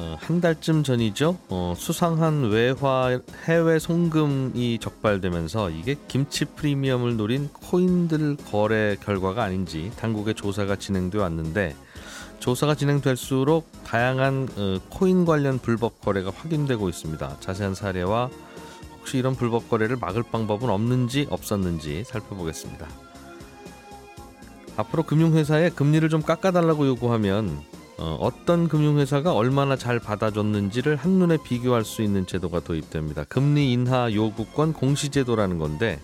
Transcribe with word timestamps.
어, 0.00 0.16
한 0.20 0.40
달쯤 0.40 0.84
전이죠. 0.84 1.36
어, 1.48 1.74
수상한 1.76 2.50
외화 2.50 3.18
해외 3.46 3.80
송금이 3.80 4.78
적발되면서 4.80 5.70
이게 5.70 5.96
김치 6.06 6.44
프리미엄을 6.44 7.16
노린 7.16 7.48
코인들 7.48 8.36
거래 8.48 8.94
결과가 8.94 9.42
아닌지 9.42 9.90
당국의 9.98 10.34
조사가 10.36 10.76
진행돼 10.76 11.18
왔는데 11.18 11.74
조사가 12.38 12.76
진행될수록 12.76 13.66
다양한 13.84 14.48
어, 14.56 14.78
코인 14.88 15.24
관련 15.24 15.58
불법 15.58 16.00
거래가 16.00 16.30
확인되고 16.30 16.88
있습니다. 16.88 17.40
자세한 17.40 17.74
사례와 17.74 18.30
혹시 19.00 19.18
이런 19.18 19.34
불법 19.34 19.68
거래를 19.68 19.96
막을 19.96 20.22
방법은 20.22 20.70
없는지 20.70 21.26
없었는지 21.28 22.04
살펴보겠습니다. 22.04 22.86
앞으로 24.76 25.02
금융회사에 25.02 25.70
금리를 25.70 26.08
좀 26.08 26.22
깎아달라고 26.22 26.86
요구하면 26.86 27.77
어, 27.98 28.30
떤 28.46 28.68
금융회사가 28.68 29.34
얼마나 29.34 29.76
잘 29.76 29.98
받아줬는지를 29.98 30.96
한눈에 30.96 31.38
비교할 31.42 31.84
수 31.84 32.02
있는 32.02 32.26
제도가 32.26 32.60
도입됩니다. 32.60 33.24
금리 33.24 33.72
인하 33.72 34.12
요구권 34.12 34.72
공시제도라는 34.72 35.58
건데 35.58 35.98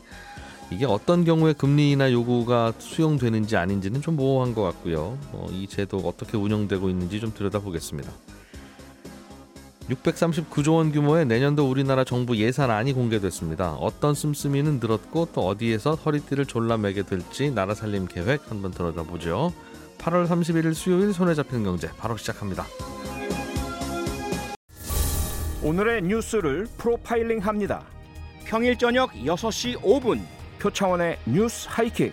이게 0.72 0.86
어떤 0.86 1.24
경우에 1.24 1.52
금리 1.52 1.92
인하 1.92 2.10
요구가 2.10 2.72
수용되는지 2.78 3.56
아닌지는 3.56 4.02
좀 4.02 4.16
모호한 4.16 4.54
것 4.54 4.62
같고요. 4.62 5.16
어, 5.32 5.48
이 5.52 5.68
제도 5.68 5.98
어떻게 5.98 6.36
운영되고 6.36 6.88
있는지 6.88 7.20
좀 7.20 7.32
들여다보겠습니다. 7.32 8.10
639조 9.88 10.76
원 10.76 10.92
규모의 10.92 11.26
내년도 11.26 11.68
우리나라 11.68 12.04
정부 12.04 12.36
예산안이 12.36 12.94
공개됐습니다. 12.94 13.74
어떤 13.74 14.14
씀씀이는 14.14 14.80
늘었고 14.80 15.28
또 15.34 15.46
어디에서 15.46 15.94
허리띠를 15.94 16.46
졸라매게 16.46 17.02
될지 17.02 17.50
나라 17.50 17.74
살림 17.74 18.08
계획 18.08 18.50
한번 18.50 18.70
들여다보죠. 18.70 19.52
8월 20.04 20.26
31일 20.26 20.74
수요일 20.74 21.14
손에 21.14 21.32
잡히는 21.32 21.64
경제 21.64 21.88
바로 21.96 22.14
시작합니다. 22.18 22.66
오늘의 25.62 26.02
뉴스를 26.02 26.66
프로파일링 26.76 27.38
합니다. 27.38 27.86
평일 28.44 28.76
저녁 28.76 29.12
6시 29.12 29.80
5분 29.80 30.20
표창원의 30.58 31.20
뉴스 31.24 31.66
하이킥. 31.70 32.12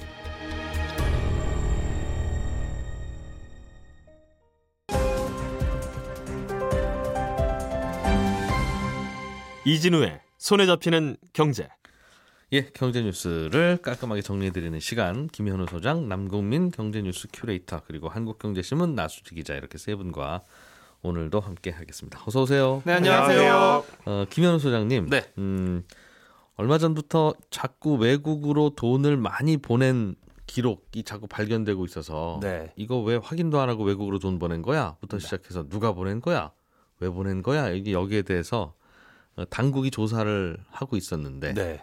이진우의 9.66 10.22
손에 10.38 10.66
잡히는 10.66 11.18
경제. 11.34 11.68
예, 12.54 12.70
경제 12.74 13.02
뉴스를 13.02 13.78
깔끔하게 13.82 14.22
정리해드리는 14.22 14.78
시간 14.82 15.28
김현우 15.28 15.68
소장, 15.68 16.10
남국민 16.10 16.70
경제뉴스 16.70 17.30
큐레이터 17.32 17.84
그리고 17.88 18.10
한국경제신문 18.10 18.94
나수지 18.94 19.36
기자 19.36 19.56
이렇게 19.56 19.78
세 19.78 19.96
분과 19.96 20.42
오늘도 21.02 21.40
함께 21.40 21.70
하겠습니다. 21.70 22.22
어서 22.26 22.42
오세요. 22.42 22.82
네, 22.86 22.92
안녕하세요. 22.92 23.86
어, 24.04 24.26
김현우 24.30 24.60
소장님. 24.60 25.10
네. 25.10 25.32
음, 25.38 25.86
얼마 26.58 26.78
전부터 26.78 27.36
자꾸 27.50 27.96
외국으로 27.96 28.72
돈을 28.76 29.16
많이 29.16 29.56
보낸 29.56 30.16
기록이 30.46 31.04
자꾸 31.04 31.28
발견되고 31.28 31.86
있어서 31.86 32.38
네. 32.42 32.74
이거 32.76 33.00
왜 33.00 33.16
확인도 33.16 33.62
안 33.62 33.70
하고 33.70 33.86
외국으로 33.86 34.20
돈 34.20 34.40
보낸 34.40 34.62
거야?부터 34.62 35.20
네. 35.20 35.24
시작해서 35.24 35.70
누가 35.70 35.94
보낸 35.94 36.20
거야? 36.20 36.52
왜 37.00 37.10
보낸 37.10 37.44
거야? 37.44 37.70
이게 37.70 37.94
여기에 37.94 38.24
대해서 38.24 38.74
어, 39.38 39.46
당국이 39.46 39.90
조사를 39.90 40.58
하고 40.70 40.98
있었는데 40.98 41.54
네. 41.54 41.82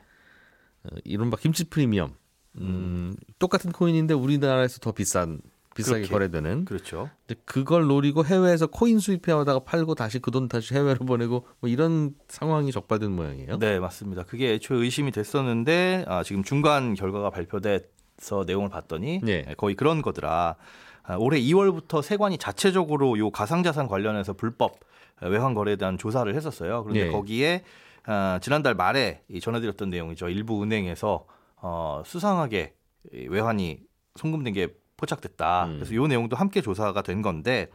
어, 0.85 0.89
이른바 1.05 1.37
김치 1.37 1.65
프리미엄 1.69 2.15
음, 2.59 3.15
똑같은 3.39 3.73
코인인데 3.73 4.15
우리나라에서 4.15 4.79
더 4.81 4.93
비싼 4.93 5.41
비싸게 5.77 6.01
그렇게. 6.01 6.13
거래되는 6.13 6.65
그렇죠. 6.65 7.09
근데 7.27 7.41
그걸 7.45 7.87
노리고 7.87 8.25
해외에서 8.25 8.67
코인 8.67 8.99
수입해 8.99 9.33
오다가 9.33 9.61
팔고 9.61 9.95
다시 9.95 10.19
그 10.19 10.33
돈 10.33 10.49
다시 10.49 10.75
해외로 10.75 11.05
보내고 11.05 11.47
뭐 11.61 11.71
이런 11.71 12.15
상황이 12.27 12.73
적발된 12.73 13.13
모양이에요. 13.13 13.59
네, 13.59 13.79
맞습니다. 13.79 14.25
그게 14.25 14.55
애초에 14.55 14.79
의심이 14.79 15.13
됐었는데 15.13 16.05
아, 16.09 16.25
지금 16.25 16.43
중간 16.43 16.95
결과가 16.95 17.31
발표돼서 17.31 18.45
내용을 18.47 18.71
봤더니 18.71 19.21
네. 19.23 19.43
네, 19.47 19.55
거의 19.57 19.77
그런 19.77 20.03
거더라. 20.03 20.57
아, 21.05 21.17
올해 21.17 21.41
2월부터 21.41 22.03
세관이 22.03 22.39
자체적으로 22.39 23.17
요 23.19 23.31
가상자산 23.31 23.87
관련해서 23.87 24.33
불법 24.33 24.81
외환 25.23 25.55
거래에 25.55 25.77
대한 25.77 25.97
조사를 25.97 26.35
했었어요. 26.35 26.83
그런데 26.83 27.05
네. 27.05 27.11
거기에 27.13 27.63
아, 28.05 28.39
지난달 28.43 28.75
말에 28.75 29.23
이 29.29 29.41
전해드렸던 29.41 29.91
내용이죠. 29.91 30.29
일부 30.29 30.63
은행에서 30.63 31.27
어, 31.57 32.03
수상하게 32.05 32.75
이 33.13 33.27
외환이 33.29 33.81
송금된 34.17 34.53
게 34.53 34.69
포착됐다. 34.97 35.67
음. 35.67 35.75
그래서 35.77 35.95
요 35.95 36.07
내용도 36.07 36.37
함께 36.37 36.61
조사가 36.61 37.03
된 37.03 37.23
건데 37.23 37.71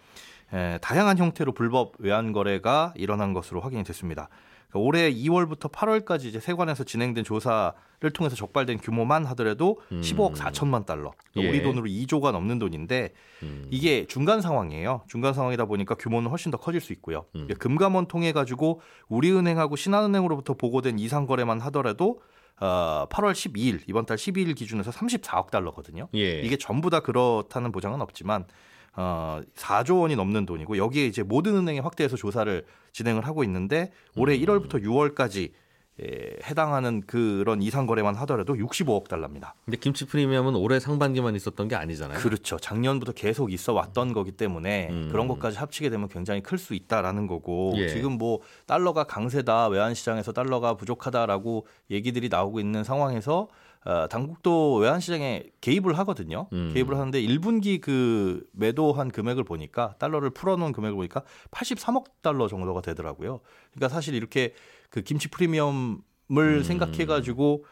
에, 0.53 0.78
다양한 0.79 1.17
형태로 1.17 1.53
불법 1.53 1.94
외환 2.00 2.31
거래가 2.34 2.94
일어난 2.95 3.34
것으로 3.34 3.61
확인이 3.61 3.84
됐습니다. 3.84 4.29
그러니까 4.73 4.79
올해 4.79 5.13
2월부터 5.13 5.72
8월까지 5.72 6.25
이제 6.25 6.39
세관에서 6.39 6.84
진행된 6.84 7.23
조사를 7.23 8.09
통해서 8.13 8.35
적발된 8.35 8.79
규모만 8.79 9.25
하더라도 9.28 9.79
음. 9.91 10.01
15억 10.01 10.35
4천만 10.35 10.85
달러. 10.85 11.13
그러니까 11.31 11.44
예. 11.44 11.50
우리 11.50 11.63
돈으로 11.63 11.85
2조가 11.85 12.31
넘는 12.31 12.57
돈인데 12.59 13.13
음. 13.44 13.67
이게 13.69 14.06
중간 14.07 14.41
상황이에요. 14.41 15.03
중간 15.07 15.34
상황이다 15.34 15.66
보니까 15.66 15.95
규모는 15.95 16.29
훨씬 16.29 16.51
더 16.51 16.57
커질 16.57 16.81
수 16.81 16.91
있고요. 16.94 17.25
음. 17.35 17.45
그러니까 17.45 17.56
금감원 17.59 18.07
통해 18.07 18.31
가지고 18.31 18.81
우리은행하고 19.09 19.75
신한은행으로부터 19.75 20.56
보고된 20.56 20.97
이상 20.97 21.28
거래만 21.28 21.61
하더라도 21.61 22.22
어, 22.59 23.07
8월 23.09 23.34
12일 23.34 23.81
이번 23.88 24.05
달 24.05 24.17
12일 24.17 24.55
기준에서 24.55 24.91
34억 24.91 25.51
달러거든요. 25.51 26.07
예. 26.16 26.41
이게 26.41 26.57
전부 26.57 26.90
다 26.90 27.00
그렇다는 27.00 27.72
보장은 27.72 28.01
없지만 28.01 28.45
어, 28.96 29.42
4조 29.56 30.02
원이 30.02 30.16
넘는 30.16 30.46
돈이고 30.46 30.78
여기에 30.78 31.06
이제 31.08 31.24
모든 31.24 31.56
은행에 31.56 31.80
확대해서 31.80 32.16
조사를 32.16 32.66
진행을 32.92 33.26
하고 33.26 33.44
있는데 33.44 33.92
올해 34.16 34.36
음. 34.36 34.42
1월부터 34.42 34.84
6월까지 34.84 35.52
에, 36.02 36.38
해당하는 36.44 37.02
그런 37.06 37.62
이상 37.62 37.86
거래만 37.86 38.16
하더라도 38.16 38.56
65억 38.56 39.08
달러입니다. 39.08 39.53
근데 39.64 39.78
김치 39.78 40.06
프리미엄은 40.08 40.56
올해 40.56 40.80
상반기만 40.80 41.36
있었던 41.36 41.68
게 41.68 41.76
아니잖아요. 41.76 42.18
그렇죠. 42.18 42.58
작년부터 42.58 43.12
계속 43.12 43.53
있어 43.53 43.74
왔던 43.74 44.14
거기 44.14 44.32
때문에 44.32 44.90
음. 44.90 45.09
그런 45.12 45.28
것까지 45.28 45.58
합치게 45.59 45.92
되면 45.92 46.08
굉장히 46.09 46.42
클 46.42 46.58
수 46.58 46.74
있다라는 46.74 47.28
거고 47.28 47.74
예. 47.76 47.90
지금 47.90 48.14
뭐 48.14 48.40
달러가 48.66 49.03
강세다 49.03 49.68
외환 49.68 49.94
시장에서 49.94 50.32
달러가 50.32 50.76
부족하다라고 50.76 51.68
얘기들이 51.92 52.30
나오고 52.30 52.59
있는 52.59 52.84
상황에서 52.84 53.48
어, 53.86 54.08
당국도 54.08 54.76
외환 54.78 55.00
시장에 55.00 55.44
개입을 55.62 55.98
하거든요. 56.00 56.48
음. 56.54 56.72
개입을 56.74 56.96
하는데 56.98 57.22
1분기 57.22 57.82
그 57.82 58.46
매도한 58.54 59.12
금액을 59.12 59.44
보니까 59.44 59.96
달러를 60.00 60.30
풀어놓은 60.30 60.72
금액을 60.72 60.96
보니까 60.96 61.24
83억 61.52 62.06
달러 62.22 62.48
정도가 62.48 62.82
되더라고요. 62.82 63.42
그러니까 63.74 63.94
사실 63.94 64.14
이렇게 64.16 64.54
그 64.90 65.02
김치 65.02 65.28
프리미엄을 65.30 66.02
음. 66.30 66.64
생각해가지고 66.64 67.66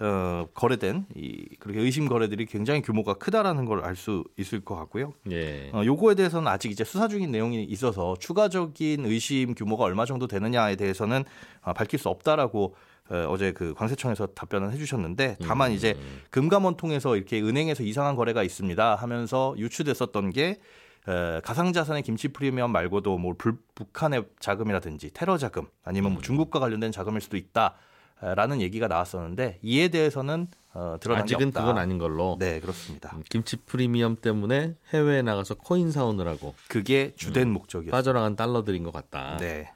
어, 0.00 0.46
거래된 0.54 1.06
이 1.16 1.44
그렇게 1.58 1.80
의심 1.80 2.06
거래들이 2.08 2.46
굉장히 2.46 2.82
규모가 2.82 3.14
크다라는 3.14 3.64
걸 3.64 3.82
알 3.84 3.96
수 3.96 4.22
있을 4.36 4.60
것 4.60 4.76
같고요. 4.76 5.12
예. 5.32 5.70
어, 5.72 5.82
요거에 5.84 6.14
대해서는 6.14 6.46
아직 6.46 6.70
이제 6.70 6.84
수사 6.84 7.08
중인 7.08 7.32
내용이 7.32 7.64
있어서 7.64 8.14
추가적인 8.20 9.04
의심 9.04 9.54
규모가 9.54 9.82
얼마 9.84 10.04
정도 10.04 10.28
되느냐에 10.28 10.76
대해서는 10.76 11.24
아, 11.62 11.72
밝힐 11.72 11.98
수 11.98 12.08
없다라고 12.10 12.76
어, 13.10 13.26
어제 13.30 13.52
그 13.52 13.74
관세청에서 13.74 14.28
답변을 14.28 14.72
해주셨는데 14.72 15.36
다만 15.42 15.72
이제 15.72 15.96
금감원 16.30 16.76
통해서 16.76 17.16
이렇게 17.16 17.40
은행에서 17.40 17.82
이상한 17.82 18.16
거래가 18.16 18.42
있습니다 18.42 18.94
하면서 18.96 19.54
유추됐었던 19.56 20.30
게 20.30 20.60
에, 21.08 21.40
가상자산의 21.42 22.02
김치 22.02 22.28
프리미엄 22.28 22.70
말고도 22.70 23.16
뭐 23.18 23.34
불, 23.38 23.56
북한의 23.74 24.24
자금이라든지 24.40 25.10
테러 25.14 25.38
자금 25.38 25.66
아니면 25.84 26.12
뭐 26.12 26.22
중국과 26.22 26.60
관련된 26.60 26.92
자금일 26.92 27.20
수도 27.20 27.36
있다 27.36 27.76
라는 28.20 28.60
얘기가 28.60 28.88
나왔었는데 28.88 29.60
이에 29.62 29.88
대해서는 29.88 30.48
어, 30.74 30.96
드러난 31.00 31.24
게 31.24 31.34
아직은. 31.34 31.52
그건 31.52 31.78
아닌 31.78 31.98
걸로. 31.98 32.36
네 32.38 32.60
그렇습니다. 32.60 33.12
음, 33.14 33.22
김치 33.30 33.56
프리미엄 33.56 34.16
때문에 34.16 34.74
해외에 34.92 35.22
나가서 35.22 35.54
코인 35.54 35.90
사오느라고 35.90 36.54
그게 36.68 37.12
주된 37.16 37.50
목적이었습니다. 37.50 37.96
빠져나간 37.96 38.36
달러들인 38.36 38.82
것 38.84 38.92
같다. 38.92 39.38
네. 39.38 39.72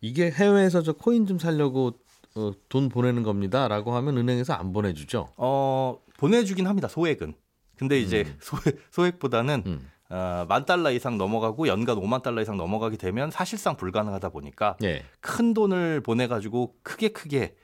이게 0.00 0.30
해외에서 0.30 0.82
저 0.82 0.92
코인 0.92 1.26
좀 1.26 1.38
살려고 1.38 1.94
어, 2.36 2.52
돈 2.68 2.88
보내는 2.88 3.22
겁니다라고 3.22 3.94
하면 3.94 4.18
은행에서 4.18 4.54
안 4.54 4.72
보내주죠. 4.72 5.28
어, 5.36 5.98
보내주긴 6.18 6.66
합니다, 6.66 6.88
소액은. 6.88 7.34
근데 7.76 8.00
이제 8.00 8.24
소액, 8.40 8.78
소액보다는 8.90 9.62
음. 9.66 9.90
어, 10.10 10.44
만 10.48 10.64
달러 10.64 10.90
이상 10.90 11.16
넘어가고 11.16 11.66
연간 11.68 11.96
5만 11.96 12.22
달러 12.22 12.42
이상 12.42 12.56
넘어가게 12.56 12.96
되면 12.96 13.30
사실상 13.30 13.76
불가능하다 13.76 14.28
보니까 14.30 14.76
예. 14.82 15.04
큰 15.20 15.54
돈을 15.54 16.02
보내가지고 16.02 16.76
크게 16.82 17.08
크게 17.08 17.56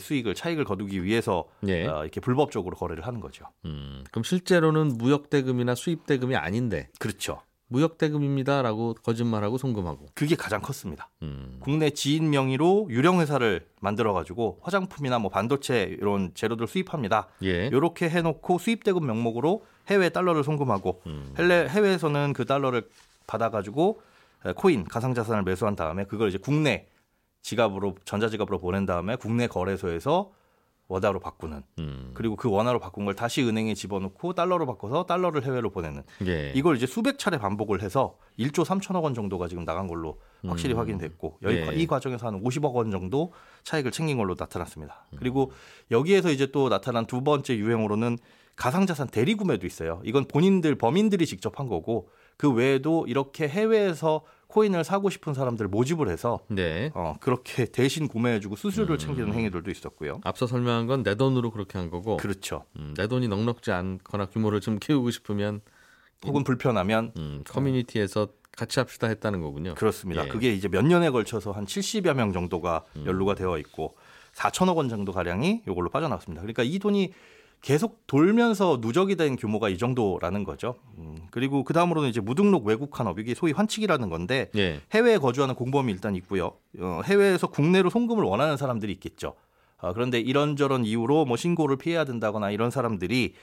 수익을 0.00 0.34
차익을 0.34 0.64
거두기 0.64 1.04
위해서 1.04 1.46
예. 1.68 1.86
어, 1.86 2.02
이렇게 2.02 2.20
불법적으로 2.20 2.76
거래를 2.76 3.06
하는 3.06 3.20
거죠. 3.20 3.46
음, 3.66 4.04
그럼 4.10 4.24
실제로는 4.24 4.98
무역 4.98 5.30
대금이나 5.30 5.74
수입 5.74 6.06
대금이 6.06 6.34
아닌데 6.34 6.88
그렇죠. 6.98 7.40
무역 7.68 7.98
대금입니다라고 7.98 8.94
거짓말하고 9.02 9.58
송금하고. 9.58 10.06
그게 10.14 10.36
가장 10.36 10.60
컸습니다. 10.60 11.10
음. 11.22 11.58
국내 11.60 11.90
지인 11.90 12.30
명의로 12.30 12.88
유령 12.90 13.20
회사를 13.20 13.66
만들어 13.80 14.12
가지고 14.12 14.58
화장품이나 14.62 15.18
뭐 15.18 15.30
반도체 15.30 15.96
이런 15.98 16.32
재료들 16.34 16.66
수입합니다. 16.66 17.28
예. 17.42 17.66
이렇게 17.66 18.08
해 18.08 18.22
놓고 18.22 18.58
수입 18.58 18.84
대금 18.84 19.06
명목으로 19.06 19.64
해외 19.88 20.08
달러를 20.10 20.44
송금하고 20.44 21.02
음. 21.06 21.34
해외 21.38 21.68
해외에서는 21.68 22.32
그 22.34 22.44
달러를 22.44 22.88
받아 23.26 23.50
가지고 23.50 24.00
에, 24.44 24.52
코인 24.52 24.84
가상 24.84 25.14
자산을 25.14 25.42
매수한 25.42 25.74
다음에 25.74 26.04
그걸 26.04 26.28
이제 26.28 26.38
국내 26.38 26.86
지갑으로 27.42 27.96
전자지갑으로 28.04 28.58
보낸 28.60 28.86
다음에 28.86 29.16
국내 29.16 29.46
거래소에서 29.46 30.32
원화로 30.88 31.18
바꾸는 31.20 31.62
음. 31.78 32.10
그리고 32.14 32.36
그 32.36 32.48
원화로 32.48 32.78
바꾼 32.78 33.04
걸 33.04 33.14
다시 33.14 33.42
은행에 33.42 33.74
집어넣고 33.74 34.34
달러로 34.34 34.66
바꿔서 34.66 35.04
달러를 35.04 35.44
해외로 35.44 35.70
보내는 35.70 36.02
예. 36.26 36.52
이걸 36.54 36.76
이제 36.76 36.86
수백 36.86 37.18
차례 37.18 37.38
반복을 37.38 37.82
해서 37.82 38.18
1조 38.38 38.64
3천억 38.64 39.02
원 39.02 39.14
정도가 39.14 39.48
지금 39.48 39.64
나간 39.64 39.88
걸로 39.88 40.20
확실히 40.46 40.74
음. 40.74 40.78
확인됐고 40.78 41.38
여기 41.42 41.56
예. 41.56 41.74
이 41.74 41.86
과정에서 41.86 42.28
한 42.28 42.42
50억 42.42 42.74
원 42.74 42.90
정도 42.90 43.32
차익을 43.64 43.90
챙긴 43.90 44.16
걸로 44.18 44.36
나타났습니다. 44.38 45.06
그리고 45.18 45.50
여기에서 45.90 46.30
이제 46.30 46.46
또 46.52 46.68
나타난 46.68 47.06
두 47.06 47.22
번째 47.22 47.56
유행으로는 47.56 48.18
가상자산 48.54 49.08
대리 49.08 49.34
구매도 49.34 49.66
있어요. 49.66 50.00
이건 50.04 50.26
본인들 50.26 50.76
범인들이 50.76 51.26
직접 51.26 51.58
한 51.60 51.68
거고 51.68 52.08
그 52.36 52.50
외에도 52.52 53.04
이렇게 53.08 53.48
해외에서 53.48 54.22
코인을 54.48 54.84
사고 54.84 55.10
싶은 55.10 55.34
사람들 55.34 55.68
모집을 55.68 56.08
해서 56.08 56.40
네. 56.48 56.90
어, 56.94 57.16
그렇게 57.20 57.64
대신 57.66 58.08
구매해주고 58.08 58.56
수수료를 58.56 58.96
음. 58.96 58.98
챙기는 58.98 59.32
행위들도 59.34 59.70
있었고요. 59.70 60.20
앞서 60.24 60.46
설명한 60.46 60.86
건 60.86 61.02
내 61.02 61.14
돈으로 61.14 61.50
그렇게 61.50 61.78
한 61.78 61.90
거고 61.90 62.16
그렇죠. 62.16 62.64
음, 62.76 62.94
내 62.96 63.06
돈이 63.06 63.28
넉넉지 63.28 63.70
않거나 63.72 64.26
규모를 64.26 64.60
좀 64.60 64.78
키우고 64.78 65.10
싶으면 65.10 65.60
혹은 66.24 66.44
불편하면 66.44 67.12
음, 67.16 67.42
커뮤니티에서 67.46 68.28
같이 68.56 68.78
합시다 68.80 69.06
했다는 69.08 69.42
거군요. 69.42 69.74
그렇습니다. 69.74 70.24
예. 70.24 70.28
그게 70.28 70.52
이제 70.54 70.66
몇 70.68 70.82
년에 70.84 71.10
걸쳐서 71.10 71.52
한 71.52 71.66
70여 71.66 72.14
명 72.14 72.32
정도가 72.32 72.84
음. 72.96 73.04
연루가 73.06 73.34
되어 73.34 73.58
있고 73.58 73.94
4천억 74.34 74.76
원 74.76 74.88
정도 74.88 75.12
가량이 75.12 75.62
이걸로 75.68 75.90
빠져나왔습니다. 75.90 76.40
그러니까 76.42 76.62
이 76.62 76.78
돈이 76.78 77.12
계속 77.66 78.06
돌면서 78.06 78.78
누적이 78.80 79.16
된 79.16 79.34
규모가 79.34 79.68
이 79.70 79.76
정도라는 79.76 80.44
거죠. 80.44 80.76
음, 80.98 81.16
그리고 81.32 81.64
그 81.64 81.72
다음으로는 81.72 82.08
이제 82.08 82.20
무등록 82.20 82.64
외국 82.64 82.96
환업 82.96 83.18
이게 83.18 83.34
소위 83.34 83.50
환칙이라는 83.50 84.08
건데 84.08 84.52
예. 84.54 84.80
해외에 84.92 85.18
거주하는 85.18 85.56
공범이 85.56 85.90
일단 85.92 86.14
있고요. 86.14 86.52
어, 86.78 87.00
해외에서 87.04 87.48
국내로 87.48 87.90
송금을 87.90 88.22
원하는 88.22 88.56
사람들이 88.56 88.92
있겠죠. 88.92 89.34
어, 89.78 89.92
그런데 89.94 90.20
이런저런 90.20 90.84
이유로 90.84 91.24
뭐 91.24 91.36
신고를 91.36 91.76
피해야 91.76 92.04
된다거나 92.04 92.52
이런 92.52 92.70
사람들이 92.70 93.34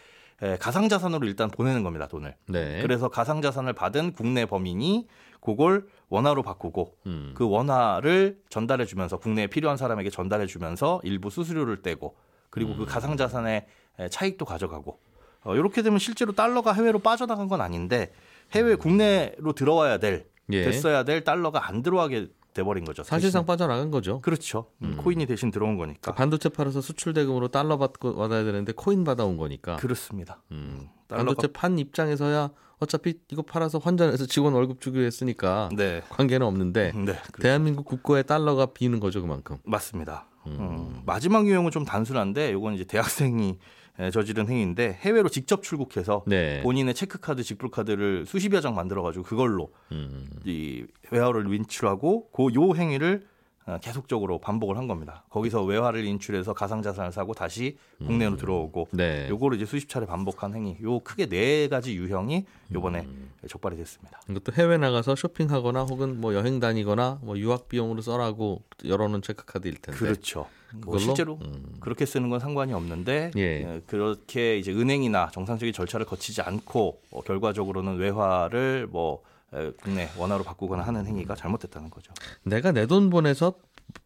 에, 0.42 0.58
가상자산으로 0.58 1.28
일단 1.28 1.50
보내는 1.50 1.84
겁니다 1.84 2.08
돈을. 2.08 2.34
네. 2.48 2.82
그래서 2.82 3.10
가상자산을 3.10 3.74
받은 3.74 4.14
국내 4.14 4.46
범인이 4.46 5.06
그걸 5.42 5.86
원화로 6.08 6.44
바꾸고 6.44 6.96
음. 7.08 7.34
그 7.36 7.46
원화를 7.46 8.40
전달해 8.48 8.86
주면서 8.86 9.18
국내에 9.18 9.48
필요한 9.48 9.76
사람에게 9.76 10.10
전달해 10.10 10.46
주면서 10.46 11.02
일부 11.04 11.30
수수료를 11.30 11.82
떼고 11.82 12.16
그리고 12.54 12.74
음. 12.74 12.78
그 12.78 12.86
가상 12.86 13.18
자산의 13.18 13.66
차익도 14.12 14.46
가져가고 14.46 15.00
어, 15.44 15.56
이렇게 15.56 15.82
되면 15.82 15.98
실제로 15.98 16.34
달러가 16.34 16.72
해외로 16.74 17.00
빠져나간 17.00 17.48
건 17.48 17.62
아닌데 17.62 18.14
해외 18.52 18.76
국내로 18.76 19.54
들어와야 19.54 19.98
될 19.98 20.28
음. 20.50 20.54
예. 20.54 20.64
됐어야 20.64 21.04
될 21.04 21.24
달러가 21.24 21.68
안 21.68 21.82
들어가게 21.82 22.28
돼버린 22.54 22.86
거죠. 22.86 23.02
사실상 23.02 23.42
대신. 23.42 23.48
빠져나간 23.48 23.90
거죠. 23.90 24.22
그렇죠. 24.22 24.70
음, 24.84 24.96
코인이 24.98 25.26
대신 25.26 25.50
들어온 25.50 25.78
거니까 25.78 26.00
그러니까 26.02 26.16
반도체 26.16 26.50
팔아서 26.50 26.82
수출 26.82 27.14
대금으로 27.16 27.48
달러 27.48 27.80
받고 27.80 28.16
받아야 28.16 28.44
되는데 28.44 28.72
코인 28.74 29.04
받아온 29.04 29.38
거니까. 29.38 29.78
그렇습니다. 29.78 30.44
음. 30.52 30.88
달러가- 31.08 31.18
반도체 31.26 31.48
판 31.52 31.80
입장에서야 31.80 32.52
어차피 32.78 33.16
이거 33.32 33.42
팔아서 33.42 33.80
환전해서 33.80 34.28
직원 34.28 34.54
월급 34.54 34.80
주기로 34.82 35.04
했으니까 35.06 35.70
네, 35.76 36.04
관계는 36.10 36.46
없는데 36.46 36.92
네, 36.94 37.02
그렇죠. 37.02 37.42
대한민국 37.42 37.86
국고에 37.86 38.22
달러가 38.22 38.68
비는 38.68 39.00
거죠 39.00 39.22
그만큼. 39.22 39.58
맞습니다. 39.64 40.28
음, 40.48 41.02
마지막 41.06 41.48
유형은 41.48 41.72
좀 41.72 41.86
단순한데 41.86 42.52
이건 42.52 42.74
이제 42.74 42.84
대학생이 42.84 43.58
에, 44.00 44.10
저지른 44.12 44.50
행위인데 44.50 44.98
해외로 45.02 45.30
직접 45.30 45.62
출국해서 45.62 46.24
네. 46.26 46.62
본인의 46.64 46.94
체크카드, 46.96 47.44
직불카드를 47.44 48.26
수십여 48.26 48.60
장 48.62 48.74
만들어가지고 48.76 49.24
그걸로 49.24 49.72
음. 49.92 50.28
이 50.46 50.84
외화를 51.12 51.54
인출하고 51.54 52.30
그 52.32 52.54
요 52.56 52.76
행위를 52.76 53.26
어, 53.26 53.33
계속적으로 53.82 54.40
반복을 54.40 54.78
한 54.78 54.88
겁니다. 54.88 55.24
거기서 55.30 55.64
외화를 55.64 56.06
인출해서 56.06 56.54
가상자산을 56.54 57.12
사고 57.12 57.34
다시 57.34 57.78
국내로 58.06 58.36
들어오고 58.36 58.90
네. 58.92 59.28
요거를 59.30 59.58
이제 59.58 59.66
수십 59.66 59.88
차례 59.88 60.06
반복한 60.06 60.54
행위. 60.54 60.78
요 60.84 61.00
크게 61.00 61.28
네 61.28 61.68
가지 61.68 61.96
유형이 61.96 62.46
요번에 62.74 63.02
음. 63.02 63.32
적발이 63.48 63.78
됐습니다. 63.78 64.20
이것도 64.30 64.54
해외 64.54 64.78
나가서 64.78 65.16
쇼핑하거나 65.16 65.84
혹은 65.84 66.20
뭐 66.20 66.34
여행 66.34 66.60
다니거나 66.60 67.20
뭐 67.22 67.38
유학 67.38 67.70
비용으로 67.70 68.02
써라고 68.02 68.64
열어놓은 68.86 69.22
체크카드일 69.22 69.76
텐데. 69.82 69.98
그렇죠. 69.98 70.48
뭐? 70.86 70.98
실제로 70.98 71.40
음. 71.42 71.76
그렇게 71.80 72.06
쓰는 72.06 72.30
건 72.30 72.40
상관이 72.40 72.74
없는데 72.74 73.32
예. 73.38 73.42
예, 73.42 73.82
그렇게 73.86 74.58
이제 74.58 74.72
은행이나 74.74 75.30
정상적인 75.32 75.72
절차를 75.72 76.06
거치지 76.06 76.42
않고 76.42 77.00
어, 77.12 77.22
결과적으로는 77.22 77.98
외화를 77.98 78.88
뭐 78.90 79.22
에, 79.22 79.33
국내 79.82 80.10
원화로 80.18 80.44
바꾸거나 80.44 80.84
하는 80.84 81.06
행위가 81.06 81.36
잘못됐다는 81.36 81.90
거죠. 81.90 82.12
내가 82.44 82.72
내 82.72 82.86
돈 82.88 83.10
보내서 83.10 83.54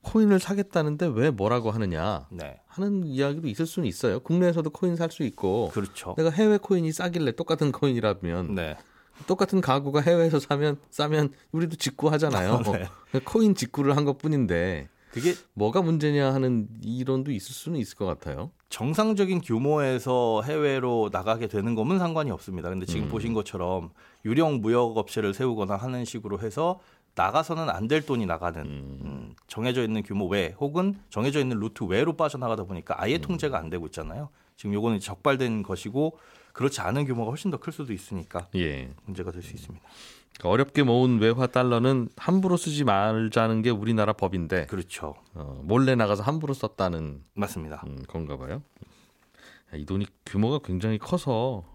코인을 0.01 0.39
사겠다는데 0.39 1.07
왜 1.13 1.29
뭐라고 1.29 1.71
하느냐 1.71 2.27
네, 2.31 2.59
하는 2.67 3.05
이야기도 3.05 3.47
있을 3.47 3.65
수는 3.65 3.88
있어요. 3.88 4.19
국내에서도 4.19 4.69
코인 4.71 4.95
살 4.95 5.11
수 5.11 5.23
있고 5.23 5.69
그렇죠. 5.73 6.13
내가 6.17 6.29
해외 6.31 6.57
코인이 6.57 6.91
싸길래 6.91 7.33
똑같은 7.33 7.71
코인이라면 7.71 8.55
네, 8.55 8.75
똑같은 9.27 9.61
가구가 9.61 10.01
해외에서 10.01 10.39
사면 10.39 10.77
싸면 10.89 11.31
우리도 11.51 11.77
직구 11.77 12.09
하잖아요. 12.11 12.61
네. 12.73 13.19
코인 13.23 13.55
직구를 13.55 13.95
한 13.95 14.03
것뿐인데 14.05 14.89
그게 15.18 15.34
뭐가 15.54 15.81
문제냐 15.81 16.34
하는 16.34 16.68
이론도 16.84 17.31
있을 17.31 17.54
수는 17.54 17.80
있을 17.80 17.98
것 17.98 18.06
같아요. 18.06 18.52
정상적인 18.69 19.42
규모에서 19.42 20.44
해외로 20.44 21.10
나가게 21.12 21.48
되는 21.48 21.74
거면 21.74 21.98
상관이 22.00 22.30
없습니다. 22.31 22.69
근데 22.69 22.86
지금 22.86 23.04
음. 23.04 23.10
보신 23.10 23.34
것처럼 23.34 23.90
유령 24.25 24.62
무역 24.62 24.98
업체를 24.98 25.34
세우거나 25.34 25.75
하는 25.75 26.06
식으로 26.06 26.40
해서 26.40 26.80
나가서는 27.16 27.69
안 27.69 27.88
될 27.88 28.06
돈이 28.06 28.28
나가는 28.28 28.62
음, 28.62 29.34
정해져 29.48 29.81
있는 29.84 30.04
규모 30.04 30.28
외 30.28 30.54
혹은 30.60 30.96
정해져 31.10 31.40
있는 31.40 31.58
루트 31.60 31.84
외로 31.86 32.14
빠져나가다 32.16 32.66
보니까 32.66 32.94
음. 32.96 33.00
아예 33.02 33.18
통제가 33.18 33.58
안 33.58 33.69
되고 33.72 33.86
있잖아요. 33.88 34.30
지금 34.56 34.74
요거는 34.76 35.00
적발된 35.00 35.64
것이고 35.64 36.18
그렇지 36.54 36.81
않은 36.81 37.06
규모가 37.06 37.31
훨씬 37.31 37.50
더 37.50 37.57
클 37.57 37.74
수도 37.74 37.92
있으니까 37.94 38.47
예. 38.56 38.92
문제가 39.06 39.31
될 39.31 39.42
수 39.42 39.56
있습니다. 39.56 39.83
그러니까 40.37 40.49
어렵게 40.49 40.83
모은 40.83 41.19
외화 41.19 41.47
달러는 41.47 42.09
함부로 42.15 42.57
쓰지 42.57 42.83
말자는 42.83 43.63
게 43.63 43.69
우리나라 43.69 44.13
법인데 44.13 44.67
그렇죠. 44.67 45.15
어, 45.33 45.59
몰래 45.63 45.95
나가서 45.95 46.23
함부로 46.23 46.53
썼다는 46.53 47.23
맞습니다. 47.33 47.83
음, 47.87 48.03
건가 48.07 48.37
봐요. 48.37 48.61
이 49.73 49.85
돈이 49.85 50.06
규모가 50.25 50.59
굉장히 50.63 50.97
커서 50.97 51.65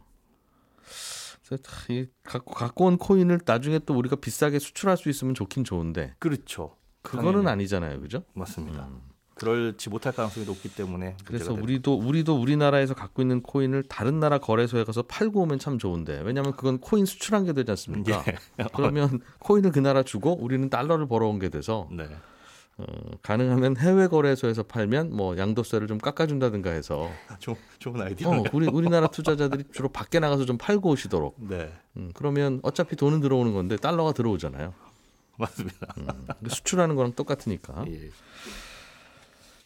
갖고 2.22 2.54
갖고 2.54 2.86
온 2.86 2.96
코인을 2.96 3.40
나중에 3.44 3.80
또 3.80 3.94
우리가 3.94 4.16
비싸게 4.16 4.58
수출할 4.58 4.96
수 4.96 5.10
있으면 5.10 5.34
좋긴 5.34 5.64
좋은데 5.64 6.14
그렇죠. 6.18 6.76
그거는. 7.02 7.46
아니잖아요, 7.48 8.00
그죠? 8.00 8.22
맞습니다. 8.32 8.88
그럴지 9.34 9.88
못할 9.90 10.12
가능성이 10.12 10.46
높기 10.46 10.74
때문에 10.74 11.16
그래서 11.24 11.52
우리도 11.52 11.94
우리도 11.94 12.40
우리나라에서 12.40 12.94
갖고 12.94 13.22
있는 13.22 13.42
코인을 13.42 13.84
다른 13.84 14.20
나라 14.20 14.38
거래소에 14.38 14.84
가서 14.84 15.02
팔고 15.02 15.40
오면 15.42 15.58
참 15.58 15.78
좋은데 15.78 16.20
왜냐하면 16.24 16.52
그건 16.52 16.78
코인 16.78 17.06
수출한 17.06 17.44
게 17.44 17.52
되지 17.52 17.70
않습니까? 17.70 18.24
예. 18.28 18.64
그러면 18.74 19.20
코인을 19.38 19.72
그 19.72 19.78
나라 19.78 20.02
주고 20.02 20.36
우리는 20.38 20.68
달러를 20.68 21.06
벌어온 21.06 21.38
게 21.38 21.48
돼서 21.48 21.88
네. 21.90 22.08
어, 22.78 22.84
가능하면 23.22 23.76
해외 23.76 24.06
거래소에서 24.06 24.62
팔면 24.62 25.14
뭐 25.14 25.36
양도세를 25.36 25.86
좀 25.86 25.98
깎아준다든가 25.98 26.70
해서 26.70 27.10
좋, 27.38 27.56
좋은 27.78 28.00
아이디어. 28.00 28.30
어, 28.30 28.44
우리 28.52 28.66
우리나라 28.66 29.08
투자자들이 29.08 29.64
주로 29.72 29.88
밖에 29.88 30.20
나가서 30.20 30.46
좀 30.46 30.56
팔고 30.56 30.90
오시도록 30.90 31.36
네. 31.38 31.72
음, 31.96 32.10
그러면 32.14 32.60
어차피 32.62 32.96
돈은 32.96 33.20
들어오는 33.20 33.52
건데 33.52 33.76
달러가 33.76 34.12
들어오잖아요. 34.12 34.72
맞습니다. 35.36 35.94
음, 35.98 36.48
수출하는 36.48 36.96
거랑 36.96 37.12
똑같으니까. 37.12 37.84
예. 37.88 38.10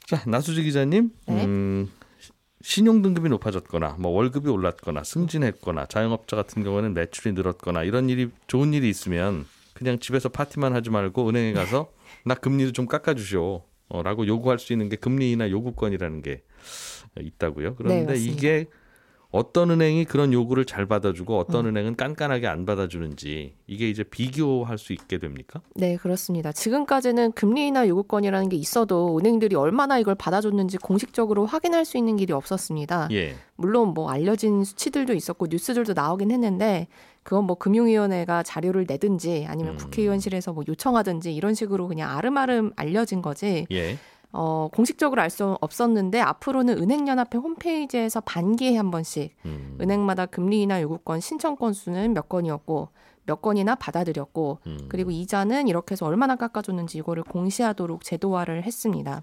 자 0.06 0.22
나수지 0.26 0.62
기자님, 0.62 1.10
네. 1.26 1.44
음, 1.44 1.90
시- 2.20 2.30
신용 2.62 3.02
등급이 3.02 3.28
높아졌거나 3.28 3.96
뭐 3.98 4.12
월급이 4.12 4.48
올랐거나 4.48 5.02
승진했거나 5.02 5.86
자영업자 5.86 6.36
같은 6.36 6.62
경우는 6.62 6.94
매출이 6.94 7.34
늘었거나 7.34 7.82
이런 7.82 8.08
일이 8.08 8.30
좋은 8.46 8.72
일이 8.72 8.88
있으면 8.88 9.46
그냥 9.74 9.98
집에서 9.98 10.28
파티만 10.28 10.74
하지 10.74 10.90
말고 10.90 11.28
은행에 11.28 11.52
가서 11.52 11.92
나 12.24 12.34
금리도 12.34 12.72
좀 12.72 12.86
깎아주시오. 12.86 13.62
어, 13.88 14.02
라고 14.02 14.26
요구할 14.26 14.58
수 14.58 14.72
있는 14.72 14.88
게 14.88 14.96
금리나 14.96 15.48
요구권이라는 15.50 16.22
게 16.22 16.42
있다고요. 17.20 17.76
그런데 17.76 18.14
네. 18.14 18.18
이게 18.18 18.66
어떤 19.30 19.70
은행이 19.70 20.04
그런 20.04 20.32
요구를 20.32 20.64
잘 20.64 20.86
받아주고 20.86 21.38
어떤 21.38 21.66
은행은 21.66 21.96
깐깐하게 21.96 22.46
안 22.46 22.64
받아주는지 22.64 23.54
이게 23.66 23.90
이제 23.90 24.02
비교할 24.02 24.78
수 24.78 24.92
있게 24.92 25.18
됩니까? 25.18 25.60
네, 25.74 25.96
그렇습니다. 25.96 26.52
지금까지는 26.52 27.32
금리 27.32 27.66
인하 27.66 27.86
요구권이라는 27.88 28.48
게 28.48 28.56
있어도 28.56 29.18
은행들이 29.18 29.56
얼마나 29.56 29.98
이걸 29.98 30.14
받아줬는지 30.14 30.78
공식적으로 30.78 31.44
확인할 31.44 31.84
수 31.84 31.98
있는 31.98 32.16
길이 32.16 32.32
없었습니다. 32.32 33.08
예. 33.12 33.34
물론 33.56 33.88
뭐 33.94 34.10
알려진 34.10 34.64
수치들도 34.64 35.12
있었고 35.12 35.48
뉴스들도 35.50 35.92
나오긴 35.94 36.30
했는데 36.30 36.86
그건 37.22 37.44
뭐 37.44 37.56
금융위원회가 37.56 38.44
자료를 38.44 38.86
내든지 38.86 39.46
아니면 39.48 39.72
음. 39.72 39.78
국회의원실에서 39.78 40.52
뭐 40.52 40.62
요청하든지 40.66 41.34
이런 41.34 41.54
식으로 41.54 41.88
그냥 41.88 42.16
아름아름 42.16 42.72
알려진 42.76 43.20
거지 43.20 43.66
예. 43.72 43.98
어, 44.36 44.68
공식적으로 44.72 45.22
알 45.22 45.30
수 45.30 45.56
없었는데 45.60 46.20
앞으로는 46.20 46.78
은행연합회 46.78 47.38
홈페이지에서 47.38 48.20
반기에 48.20 48.76
한 48.76 48.90
번씩 48.90 49.34
음. 49.46 49.78
은행마다 49.80 50.26
금리 50.26 50.62
인하 50.62 50.80
요구권 50.82 51.20
신청 51.20 51.56
건수는 51.56 52.12
몇 52.14 52.28
건이었고 52.28 52.88
몇 53.24 53.42
건이나 53.42 53.74
받아들였고 53.74 54.58
음. 54.66 54.78
그리고 54.88 55.10
이자는 55.10 55.68
이렇게 55.68 55.92
해서 55.92 56.06
얼마나 56.06 56.36
깎아줬는지 56.36 56.98
이거를 56.98 57.22
공시하도록 57.24 58.04
제도화를 58.04 58.62
했습니다. 58.62 59.22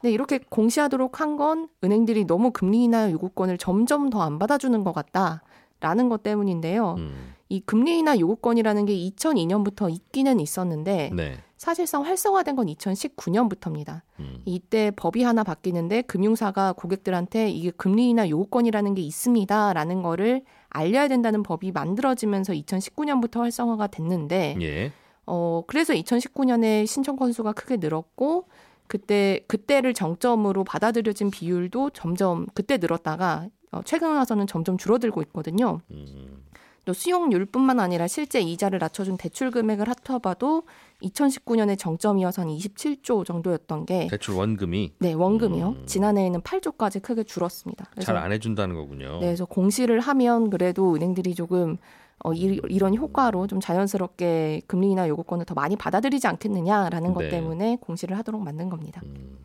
근데 0.00 0.12
이렇게 0.12 0.38
공시하도록 0.50 1.20
한 1.20 1.36
건 1.36 1.68
은행들이 1.82 2.26
너무 2.26 2.50
금리 2.50 2.84
인하 2.84 3.10
요구권을 3.10 3.56
점점 3.58 4.10
더 4.10 4.20
안 4.22 4.38
받아주는 4.38 4.84
것 4.84 4.92
같다라는 4.92 6.08
것 6.10 6.22
때문인데요. 6.22 6.96
음. 6.98 7.34
이 7.48 7.60
금리 7.60 7.98
인하 7.98 8.18
요구권이라는 8.18 8.84
게 8.86 8.94
2002년부터 8.94 9.90
있기는 9.90 10.38
있었는데 10.40 11.10
네. 11.14 11.38
사실상 11.64 12.04
활성화된 12.04 12.56
건 12.56 12.66
2019년부터입니다. 12.66 14.02
음. 14.20 14.42
이때 14.44 14.90
법이 14.94 15.22
하나 15.22 15.42
바뀌는데 15.42 16.02
금융사가 16.02 16.74
고객들한테 16.74 17.48
이게 17.48 17.70
금리 17.70 18.10
인하 18.10 18.28
요구권이라는 18.28 18.94
게 18.94 19.00
있습니다라는 19.00 20.02
거를 20.02 20.42
알려야 20.68 21.08
된다는 21.08 21.42
법이 21.42 21.72
만들어지면서 21.72 22.52
2019년부터 22.52 23.38
활성화가 23.38 23.86
됐는데 23.86 24.58
예. 24.60 24.92
어 25.24 25.62
그래서 25.66 25.94
2019년에 25.94 26.86
신청 26.86 27.16
건수가 27.16 27.54
크게 27.54 27.78
늘었고 27.78 28.46
그때 28.86 29.40
그때를 29.48 29.94
정점으로 29.94 30.64
받아들여진 30.64 31.30
비율도 31.30 31.90
점점 31.90 32.44
그때 32.52 32.76
늘었다가 32.76 33.48
어, 33.72 33.80
최근 33.86 34.14
와서는 34.14 34.46
점점 34.46 34.76
줄어들고 34.76 35.22
있거든요. 35.22 35.80
음. 35.90 36.44
또 36.84 36.92
수용률뿐만 36.92 37.80
아니라 37.80 38.06
실제 38.06 38.40
이자를 38.40 38.78
낮춰준 38.78 39.16
대출 39.16 39.50
금액을 39.50 39.88
합쳐봐도 39.88 40.64
2019년에 41.02 41.78
정점이어서 41.78 42.42
한 42.42 42.48
27조 42.48 43.24
정도였던 43.24 43.86
게 43.86 44.06
대출 44.10 44.34
원금이 44.34 44.94
네, 44.98 45.12
원금이요. 45.12 45.68
음. 45.68 45.86
지난해에는 45.86 46.40
8조까지 46.42 47.02
크게 47.02 47.24
줄었습니다. 47.24 47.86
잘 48.00 48.16
안 48.16 48.32
해준다는 48.32 48.74
거군요. 48.74 49.18
네, 49.20 49.26
그래서 49.26 49.44
공시를 49.44 50.00
하면 50.00 50.50
그래도 50.50 50.94
은행들이 50.94 51.34
조금 51.34 51.76
어, 52.22 52.32
이, 52.32 52.60
이런 52.68 52.94
효과로 52.94 53.46
좀 53.46 53.60
자연스럽게 53.60 54.62
금리 54.66 54.90
인하 54.92 55.08
요구권을 55.08 55.44
더 55.46 55.54
많이 55.54 55.76
받아들이지 55.76 56.26
않겠느냐라는 56.26 57.12
것 57.12 57.22
네. 57.24 57.28
때문에 57.30 57.76
공시를 57.80 58.16
하도록 58.18 58.42
만든 58.42 58.70
겁니다. 58.70 59.00
음. 59.04 59.38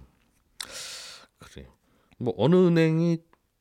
그래. 1.40 1.66
뭐 2.18 2.34
어느 2.38 2.56
은행이 2.56 3.18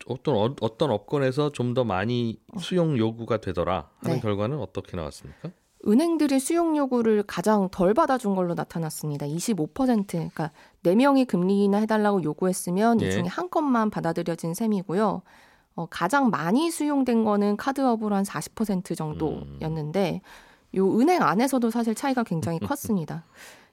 어떤 0.09 0.37
어, 0.37 0.55
어떤 0.61 0.91
업권에서 0.91 1.51
좀 1.53 1.75
더 1.75 1.85
많이 1.85 2.41
수용 2.59 2.97
요구가 2.97 3.37
되더라 3.39 3.91
하는 3.99 4.17
네. 4.17 4.21
결과는 4.21 4.59
어떻게 4.59 4.97
나왔습니까? 4.97 5.51
은행들이 5.87 6.41
수용 6.41 6.77
요구를 6.77 7.23
가장 7.23 7.69
덜 7.71 7.95
받아준 7.95 8.35
걸로 8.35 8.55
나타났습니다. 8.55 9.27
25%. 9.27 10.07
그러니까 10.09 10.51
4명이 10.83 11.27
금리 11.29 11.63
인하 11.65 11.79
해달라고 11.79 12.23
요구했으면 12.25 13.01
예. 13.03 13.09
이 13.09 13.11
중에 13.13 13.25
한 13.27 13.49
건만 13.51 13.91
받아들여진 13.91 14.55
셈이고요. 14.55 15.23
어, 15.77 15.87
가장 15.89 16.31
많이 16.31 16.71
수용된 16.73 17.23
거는 17.25 17.57
카드업으로 17.57 18.17
한 18.17 18.25
40% 18.25 18.97
정도였는데 18.97 20.21
요 20.77 20.99
은행 21.01 21.23
안에서도 21.23 21.71
사실 21.71 21.95
차이가 21.95 22.25
굉장히 22.25 22.59
컸습니다. 22.67 23.25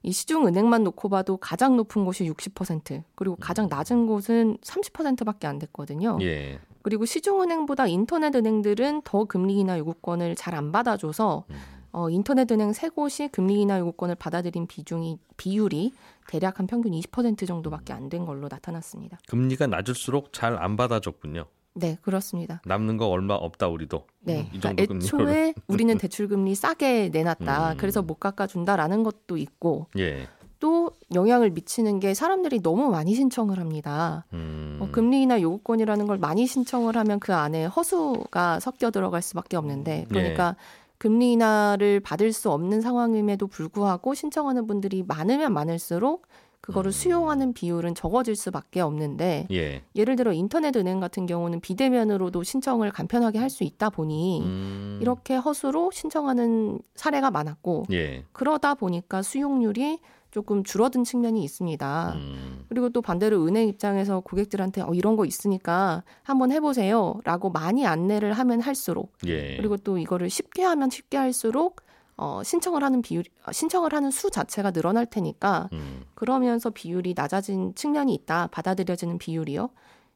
이 0.06 0.12
시중 0.12 0.46
은행만 0.46 0.84
놓고 0.84 1.10
봐도 1.10 1.38
가장 1.38 1.76
높은 1.78 2.06
곳이 2.06 2.30
60% 2.30 3.02
그리고 3.16 3.36
가장 3.38 3.68
낮은 3.68 4.06
곳은 4.06 4.58
30%밖에 4.62 5.48
안 5.48 5.58
됐거든요. 5.58 6.20
예. 6.22 6.60
그리고 6.84 7.06
시중 7.06 7.42
은행보다 7.42 7.88
인터넷 7.88 8.36
은행들은 8.36 9.02
더 9.04 9.26
금리 9.26 9.56
인하 9.60 9.80
요구권을 9.80 10.36
잘 10.36 10.54
안 10.54 10.72
받아줘서 10.72 11.46
음. 11.50 11.56
어, 11.92 12.10
인터넷 12.12 12.52
은행 12.52 12.72
세 12.74 12.90
곳이 12.90 13.30
금리 13.30 13.62
인하 13.62 13.80
요구권을 13.80 14.14
받아들인 14.16 14.68
비중이 14.68 15.18
비율이 15.38 15.94
대략 16.28 16.60
한 16.60 16.68
평균 16.68 16.92
20% 16.92 17.48
정도밖에 17.48 17.94
안 17.94 18.10
된 18.10 18.26
걸로 18.26 18.48
나타났습니다. 18.48 19.18
금리가 19.28 19.66
낮을수록 19.68 20.32
잘 20.34 20.56
안 20.62 20.76
받아줬군요. 20.78 21.46
네, 21.76 21.98
그렇습니다. 22.02 22.62
남는 22.66 22.98
거 22.98 23.08
얼마 23.08 23.36
없다 23.36 23.68
우리도. 23.68 24.06
네, 24.22 24.50
이 24.54 24.60
그러니까 24.60 24.86
정도 24.86 25.06
애초에 25.06 25.54
우리는 25.68 25.98
대출 25.98 26.28
금리 26.28 26.56
싸게 26.56 27.10
내놨다. 27.10 27.74
음. 27.74 27.78
그래서 27.78 28.02
못 28.02 28.16
깎아준다라는 28.16 29.04
것도 29.04 29.38
있고 29.38 29.88
예. 29.98 30.28
또 30.60 30.92
영향을 31.14 31.52
미치는 31.52 32.00
게 32.00 32.14
사람들이 32.14 32.62
너무 32.62 32.90
많이 32.90 33.14
신청을 33.14 33.60
합니다. 33.60 34.26
음. 34.34 34.80
어, 34.82 34.88
금리나 34.90 35.42
요구권이라는 35.42 36.08
걸 36.08 36.18
많이 36.18 36.48
신청을 36.48 36.96
하면 36.96 37.20
그 37.20 37.34
안에 37.34 37.66
허수가 37.66 38.62
섞여 38.62 38.90
들어갈 38.90 39.22
수밖에 39.22 39.58
없는데 39.58 40.06
그러니까 40.08 40.56
금리 40.98 41.34
인하를 41.34 42.00
받을 42.00 42.32
수 42.32 42.52
없는 42.52 42.80
상황임에도 42.80 43.48
불구하고 43.48 44.14
신청하는 44.14 44.66
분들이 44.66 45.04
많으면 45.06 45.54
많을수록 45.54 46.26
그거를 46.66 46.92
수용하는 46.92 47.54
비율은 47.54 47.94
적어질 47.94 48.36
수밖에 48.36 48.82
없는데 48.82 49.48
예. 49.52 49.84
예를 49.96 50.16
들어 50.16 50.34
인터넷 50.34 50.76
은행 50.76 51.00
같은 51.00 51.28
경우는 51.28 51.60
비대면으로도 51.62 52.42
신청을 52.42 52.92
간편하게 52.92 53.40
할 53.40 53.46
수 53.56 53.64
있다 53.64 53.90
보니 53.90 54.42
음. 54.42 55.00
이렇게 55.02 55.36
허수로 55.36 55.92
신청하는 55.92 56.80
사례가 56.96 57.32
많았고 57.32 57.86
예. 57.92 58.26
그러다 58.34 58.74
보니까 58.74 59.22
수용률이 59.22 60.00
조금 60.32 60.64
줄어든 60.66 61.06
측면이 61.06 61.42
있습니다. 61.46 62.14
음. 62.16 62.66
그리고 62.68 62.90
또 62.90 63.02
반대로 63.02 63.46
은행 63.46 63.70
입장에서 63.70 64.20
고객들한테 64.20 64.82
어, 64.82 64.94
이런 64.94 65.16
거 65.16 65.24
있으니까 65.24 66.04
한번 66.24 66.52
해보세요. 66.52 67.22
라고 67.24 67.50
많이 67.50 67.86
안내를 67.86 68.34
하면 68.34 68.60
할수록 68.60 69.14
예. 69.28 69.56
그리고 69.56 69.78
또 69.78 69.98
이거를 69.98 70.30
쉽게 70.30 70.64
하면 70.64 70.90
쉽게 70.90 71.16
할수록 71.16 71.85
어, 72.18 72.42
신청을 72.44 72.84
하는 72.84 73.02
비율, 73.02 73.24
아, 73.44 73.52
신청을 73.52 73.94
하는 73.94 74.10
수 74.12 74.30
자체가 74.32 74.72
늘어날 74.72 75.06
테니까 75.06 75.70
음. 75.74 76.06
그러면서 76.14 76.70
비율이 76.70 77.14
낮아진 77.16 77.76
측면이 77.76 78.14
있다. 78.14 78.48
받아들여지는 78.48 79.18
비율이요. 79.18 79.70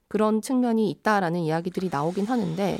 그런 0.07 0.41
측면이 0.41 0.89
있다라는 0.91 1.41
이야기들이 1.41 1.89
나오긴 1.91 2.25
하는데 2.25 2.79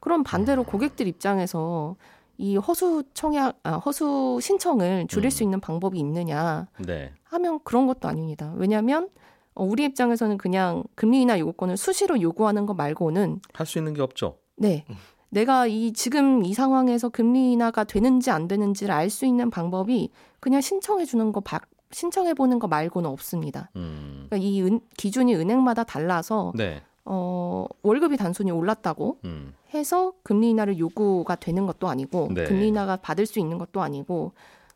그럼 0.00 0.24
반대로 0.24 0.64
고객들 0.64 1.06
입장에서 1.06 1.96
이 2.38 2.56
허수 2.56 3.04
청약, 3.14 3.58
아, 3.62 3.76
허수 3.76 4.38
신청을 4.42 5.06
줄일 5.08 5.28
음. 5.28 5.30
수 5.30 5.42
있는 5.42 5.60
방법이 5.60 5.98
있느냐 5.98 6.66
네. 6.78 7.12
하면 7.24 7.60
그런 7.64 7.86
것도 7.86 8.08
아닙니다. 8.08 8.52
왜냐하면 8.56 9.08
어, 9.54 9.64
우리 9.64 9.84
입장에서는 9.84 10.38
그냥 10.38 10.84
금리 10.94 11.20
인하 11.22 11.38
요구권을 11.38 11.76
수시로 11.76 12.20
요구하는 12.20 12.66
것 12.66 12.74
말고는 12.74 13.40
할 13.52 13.66
수 13.66 13.78
있는 13.78 13.94
게 13.94 14.00
없죠. 14.02 14.38
네. 14.56 14.84
내가 15.30 15.66
이 15.66 15.92
지금 15.92 16.44
이 16.44 16.54
상황에서 16.54 17.08
금리 17.08 17.52
인하가 17.52 17.84
되는지 17.84 18.30
안 18.30 18.48
되는지를 18.48 18.92
알 18.92 19.10
수 19.10 19.26
있는 19.26 19.50
방법이 19.50 20.10
그냥 20.40 20.60
신청해 20.60 21.04
주는 21.04 21.32
거 21.32 21.40
바, 21.40 21.60
신청해 21.92 22.34
보는 22.34 22.58
거 22.58 22.68
말고는 22.68 23.08
없습니다. 23.10 23.70
음. 23.76 24.26
그러니까 24.28 24.36
이 24.36 24.62
은, 24.62 24.80
기준이 24.96 25.34
은행마다 25.34 25.84
달라서 25.84 26.52
네. 26.56 26.82
어, 27.04 27.66
월급이 27.82 28.16
단순히 28.16 28.50
올랐다고 28.50 29.18
음. 29.24 29.54
해서 29.74 30.12
금리 30.22 30.50
인하를 30.50 30.78
요구가 30.78 31.34
되는 31.36 31.66
것도 31.66 31.88
아니고 31.88 32.28
네. 32.32 32.44
금리 32.44 32.68
인하가 32.68 32.96
받을 32.96 33.26
수 33.26 33.38
있는 33.38 33.58
것도 33.58 33.82
아니고 33.82 34.32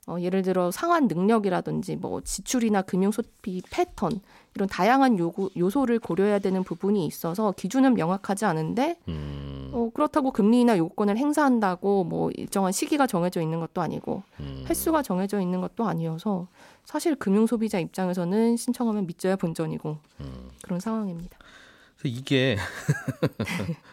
어, 0.07 0.17
예를 0.21 0.43
들어 0.43 0.71
상환 0.71 1.07
능력이라든지 1.09 1.97
뭐 1.97 2.21
지출이나 2.21 2.83
금융 2.83 3.11
소비 3.11 3.63
패턴 3.71 4.21
이런 4.55 4.69
다양한 4.69 5.19
요구, 5.19 5.51
요소를 5.57 5.99
고려해야 5.99 6.39
되는 6.39 6.63
부분이 6.63 7.07
있어서 7.07 7.53
기준은 7.53 7.95
명확하지 7.95 8.45
않은데 8.45 8.97
음. 9.09 9.71
어, 9.73 9.91
그렇다고 9.93 10.31
금리 10.31 10.61
인하 10.61 10.79
요건을 10.79 11.17
행사한다고 11.17 12.05
뭐 12.05 12.31
일정한 12.37 12.71
시기가 12.71 13.09
정해져 13.09 13.41
있는 13.43 13.59
것도 13.59 13.83
아니고 13.83 14.23
음. 14.41 14.65
횟수가 14.69 15.03
정해져 15.03 15.41
있는 15.41 15.61
것도 15.61 15.87
아니어서 15.87 16.47
사실 16.85 17.17
금융 17.17 17.47
소비자 17.47 17.81
입장에서는 17.81 18.57
신청하면 18.57 19.07
믿져야 19.07 19.35
본전이고 19.37 19.99
음. 20.21 20.49
그런 20.63 20.79
상황입니다. 20.79 21.37
그래서 21.99 22.17
이게 22.17 22.57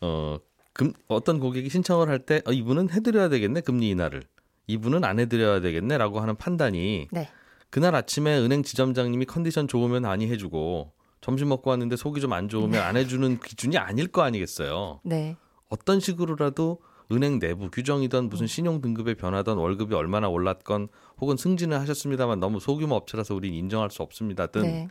어, 0.00 0.38
금, 0.72 0.92
어떤 1.08 1.40
고객이 1.40 1.68
신청을 1.70 2.08
할 2.08 2.18
때 2.20 2.42
어, 2.44 2.52
이분은 2.52 2.90
해드려야 2.90 3.28
되겠네 3.28 3.62
금리 3.62 3.88
인하를 3.90 4.22
이분은 4.66 5.04
안 5.04 5.18
해드려야 5.18 5.60
되겠네라고 5.60 6.20
하는 6.20 6.36
판단이 6.36 7.08
네. 7.10 7.28
그날 7.70 7.94
아침에 7.94 8.38
은행 8.38 8.62
지점장님이 8.62 9.26
컨디션 9.26 9.68
좋으면 9.68 10.02
많이 10.02 10.28
해주고 10.28 10.92
점심 11.20 11.48
먹고 11.48 11.70
왔는데 11.70 11.96
속이 11.96 12.20
좀 12.20 12.32
안 12.32 12.48
좋으면 12.48 12.80
안 12.80 12.96
해주는 12.96 13.40
기준이 13.44 13.76
아닐 13.76 14.08
거 14.08 14.22
아니겠어요. 14.22 15.00
네. 15.04 15.36
어떤 15.68 16.00
식으로라도 16.00 16.80
은행 17.10 17.38
내부 17.38 17.70
규정이던 17.70 18.28
무슨 18.28 18.46
신용 18.46 18.80
등급의 18.80 19.14
변화던 19.14 19.56
월급이 19.58 19.94
얼마나 19.94 20.28
올랐건 20.28 20.88
혹은 21.20 21.36
승진을 21.36 21.78
하셨습니다만 21.80 22.38
너무 22.38 22.60
소규모 22.60 22.96
업체라서 22.96 23.34
우린 23.34 23.54
인정할 23.54 23.90
수 23.90 24.02
없습니다든 24.02 24.62
네. 24.62 24.88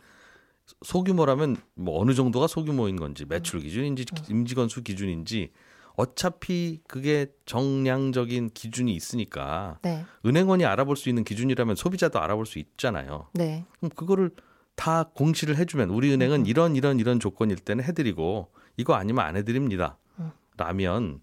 소규모라면 0.82 1.56
뭐 1.74 2.00
어느 2.00 2.12
정도가 2.14 2.46
소규모인 2.46 2.96
건지 2.96 3.24
매출 3.26 3.60
기준인지 3.60 4.04
음. 4.12 4.24
임직원 4.28 4.68
수 4.68 4.82
기준인지 4.82 5.50
어차피 5.98 6.80
그게 6.86 7.26
정량적인 7.44 8.50
기준이 8.54 8.94
있으니까 8.94 9.80
네, 9.82 10.04
은행원이 10.24 10.64
알아볼 10.64 10.96
수 10.96 11.08
있는 11.08 11.24
기준이라면 11.24 11.74
소비자도 11.74 12.20
알아볼 12.20 12.46
수 12.46 12.60
있잖아요. 12.60 13.26
네, 13.34 13.64
그럼 13.80 13.90
그거를 13.90 14.30
다 14.76 15.10
공시를 15.12 15.56
해주면 15.56 15.90
우리 15.90 16.12
은행은 16.14 16.42
음. 16.42 16.46
이런 16.46 16.76
이런 16.76 17.00
이런 17.00 17.18
조건일 17.18 17.56
때는 17.56 17.82
해드리고 17.82 18.52
이거 18.76 18.94
아니면 18.94 19.24
안 19.24 19.34
해드립니다. 19.36 19.98
음. 20.20 20.30
라면 20.56 21.20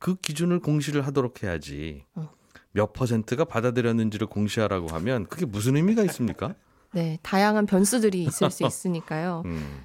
그 0.00 0.16
기준을 0.16 0.58
공시를 0.58 1.06
하도록 1.06 1.44
해야지. 1.44 2.04
음. 2.16 2.26
몇 2.72 2.92
퍼센트가 2.92 3.44
받아들였는지를 3.44 4.26
공시하라고 4.26 4.88
하면 4.88 5.26
그게 5.26 5.46
무슨 5.46 5.76
의미가 5.76 6.02
있습니까? 6.06 6.56
네. 6.92 7.20
다양한 7.22 7.66
변수들이 7.66 8.24
있을 8.24 8.50
수 8.50 8.66
있으니까요. 8.66 9.44
음. 9.46 9.84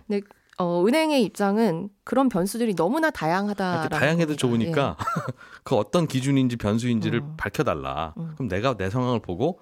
어, 0.62 0.86
은행의 0.86 1.24
입장은 1.24 1.90
그런 2.04 2.30
변수들이 2.30 2.76
너무나 2.76 3.10
하여튼 3.80 3.90
다양해도. 3.98 4.36
좋으니까 4.36 4.96
그 5.64 5.76
어떤 5.76 6.08
기준인지 6.08 6.58
변수인지를 6.58 7.20
음. 7.22 7.34
밝혀달라. 7.38 8.14
음. 8.18 8.34
그럼 8.36 8.48
내가 8.48 8.76
내 8.78 8.90
상황을 8.90 9.20
보고 9.20 9.60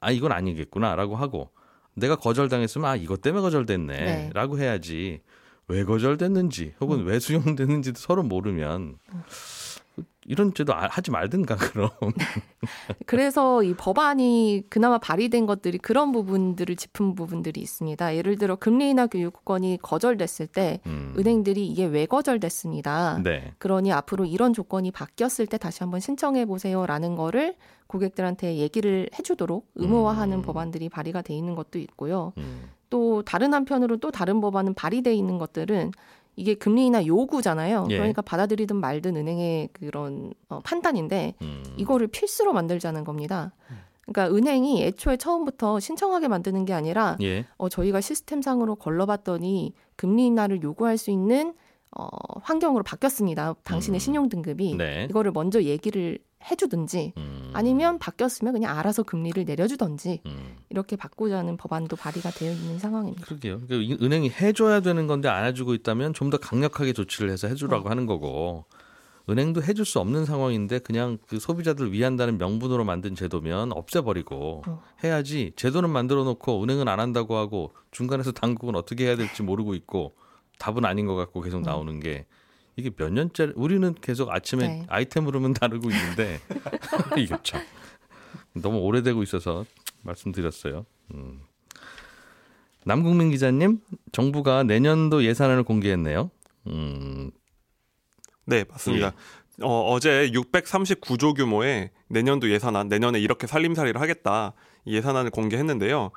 아 0.00 0.10
이건 0.10 0.32
아니겠구나라고 0.32 1.16
하고 1.16 1.50
내가 1.94 2.16
거절당했으면 2.16 2.88
아 2.88 2.96
이것 2.96 3.20
때문에 3.20 3.40
네. 3.40 3.42
거절됐네라고 3.42 4.58
해야지 4.58 5.20
왜 5.68 5.84
거절됐는지 5.84 6.74
혹은 6.80 7.00
음. 7.00 7.06
왜 7.06 7.18
수용됐는지도 7.18 7.98
서로 7.98 8.22
모르면 8.22 8.96
이런 10.26 10.54
제도 10.54 10.74
아- 10.74 10.88
하지 10.90 11.10
말든가 11.10 11.56
그럼. 11.74 11.90
예. 12.02 12.08
그래서 13.06 13.62
이 13.62 13.74
법안이 13.74 14.64
그나마 14.68 14.98
발의된 14.98 15.46
것들이 15.46 15.78
그런 15.78 16.12
부분들을 16.12 16.76
짚은 16.76 17.14
부분들이 17.14 17.60
있습니다. 17.60 18.16
예를 18.16 18.38
들어 18.38 18.56
금리 18.56 18.90
인하 18.90 19.06
교육권이 19.06 19.78
거절됐을 19.82 20.46
때 20.46 20.80
음. 20.86 21.14
은행들이 21.18 21.66
이게 21.66 21.84
왜 21.84 22.06
거절됐습니다. 22.06 23.20
네. 23.22 23.52
그러니 23.58 23.92
앞으로 23.92 24.24
이런 24.24 24.52
조건이 24.52 24.90
바뀌었을 24.90 25.46
때 25.46 25.58
다시 25.58 25.80
한번 25.80 26.00
신청해 26.00 26.46
보세요라는 26.46 27.16
거를 27.16 27.56
고객들한테 27.88 28.56
얘기를 28.56 29.08
해주도록 29.18 29.68
의무화하는 29.74 30.38
음. 30.38 30.42
법안들이 30.42 30.88
발의가 30.88 31.22
돼 31.22 31.34
있는 31.34 31.54
것도 31.54 31.78
있고요. 31.78 32.32
음. 32.38 32.70
또 32.90 33.22
다른 33.22 33.54
한편으로 33.54 33.96
또 33.98 34.10
다른 34.10 34.40
법안은 34.40 34.74
발의돼 34.74 35.14
있는 35.14 35.38
것들은 35.38 35.92
이게 36.36 36.54
금리 36.54 36.86
인하 36.86 37.04
요구잖아요. 37.04 37.88
예. 37.90 37.96
그러니까 37.96 38.22
받아들이든 38.22 38.76
말든 38.76 39.16
은행의 39.16 39.68
그런 39.72 40.32
어, 40.48 40.60
판단인데 40.64 41.34
음. 41.42 41.62
이거를 41.76 42.06
필수로 42.06 42.52
만들자는 42.52 43.04
겁니다. 43.04 43.52
그러니까 44.06 44.34
은행이 44.34 44.82
애초에 44.84 45.16
처음부터 45.16 45.80
신청하게 45.80 46.28
만드는 46.28 46.64
게 46.64 46.72
아니라 46.72 47.16
예. 47.22 47.46
어, 47.56 47.68
저희가 47.68 48.00
시스템상으로 48.00 48.76
걸러봤더니 48.76 49.74
금리 49.96 50.26
인하를 50.26 50.62
요구할 50.62 50.98
수 50.98 51.10
있는 51.10 51.54
어, 51.96 52.06
환경으로 52.40 52.82
바뀌었습니다. 52.84 53.54
당신의 53.64 53.98
음. 53.98 54.00
신용 54.00 54.28
등급이 54.28 54.76
네. 54.76 55.06
이거를 55.10 55.30
먼저 55.32 55.62
얘기를 55.62 56.18
해주든지 56.50 57.12
음. 57.16 57.50
아니면 57.54 57.98
바뀌었으면 57.98 58.52
그냥 58.52 58.76
알아서 58.78 59.02
금리를 59.02 59.44
내려주든지 59.44 60.20
음. 60.26 60.56
이렇게 60.70 60.96
바꾸자는 60.96 61.56
법안도 61.56 61.96
발의가 61.96 62.30
되어 62.30 62.52
있는 62.52 62.78
상황입니다. 62.78 63.24
그러게요. 63.26 63.60
그러니까 63.66 63.76
이- 63.94 63.98
은행이 64.04 64.30
해줘야 64.30 64.80
되는 64.80 65.06
건데 65.06 65.28
안 65.28 65.44
해주고 65.44 65.74
있다면 65.74 66.14
좀 66.14 66.30
더 66.30 66.38
강력하게 66.38 66.92
조치를 66.94 67.30
해서 67.30 67.46
해주라고 67.48 67.86
어. 67.86 67.90
하는 67.90 68.06
거고 68.06 68.64
은행도 69.30 69.62
해줄 69.62 69.84
수 69.84 70.00
없는 70.00 70.24
상황인데 70.24 70.78
그냥 70.80 71.18
그 71.28 71.38
소비자들 71.38 71.92
위한다는 71.92 72.38
명분으로 72.38 72.84
만든 72.84 73.14
제도면 73.14 73.70
없애버리고 73.72 74.62
어. 74.66 74.82
해야지 75.04 75.52
제도는 75.56 75.90
만들어 75.90 76.24
놓고 76.24 76.62
은행은 76.62 76.88
안 76.88 76.98
한다고 77.00 77.36
하고 77.36 77.72
중간에서 77.92 78.32
당국은 78.32 78.74
어떻게 78.74 79.06
해야 79.06 79.16
될지 79.16 79.42
모르고 79.42 79.74
있고 79.74 80.14
답은 80.58 80.84
아닌 80.84 81.06
것 81.06 81.14
같고 81.14 81.40
계속 81.42 81.60
나오는 81.60 82.00
게 82.00 82.26
이게 82.76 82.90
몇 82.90 83.12
년째 83.12 83.52
우리는 83.54 83.94
계속 84.00 84.30
아침에 84.30 84.66
네. 84.66 84.86
아이템 84.88 85.26
흐름은 85.26 85.54
다르고 85.54 85.90
있는데 85.90 86.40
이게 87.18 87.36
참 87.42 87.62
너무 88.54 88.78
오래되고 88.78 89.22
있어서 89.22 89.64
말씀드렸어요. 90.02 90.86
음. 91.14 91.40
남국민 92.84 93.30
기자님, 93.30 93.80
정부가 94.10 94.64
내년도 94.64 95.24
예산안을 95.24 95.62
공개했네요. 95.62 96.30
음, 96.66 97.30
네, 98.44 98.64
맞습니다. 98.68 99.12
어, 99.62 99.92
어제 99.92 100.30
639조 100.32 101.36
규모의 101.36 101.90
내년도 102.08 102.50
예산안, 102.50 102.88
내년에 102.88 103.20
이렇게 103.20 103.46
살림살이를 103.46 104.00
하겠다 104.00 104.54
이 104.84 104.96
예산안을 104.96 105.30
공개했는데요. 105.30 106.10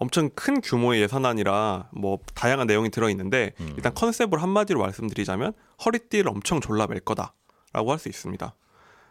엄청 0.00 0.30
큰 0.34 0.60
규모의 0.60 1.02
예산안이라 1.02 1.90
뭐 1.92 2.18
다양한 2.34 2.66
내용이 2.66 2.90
들어 2.90 3.08
있는데 3.10 3.52
음. 3.60 3.74
일단 3.76 3.94
컨셉을 3.94 4.42
한마디로 4.42 4.80
말씀드리자면 4.80 5.52
허리띠를 5.84 6.28
엄청 6.30 6.60
졸라맬 6.60 7.00
거다라고 7.00 7.92
할 7.92 7.98
수 7.98 8.08
있습니다. 8.08 8.54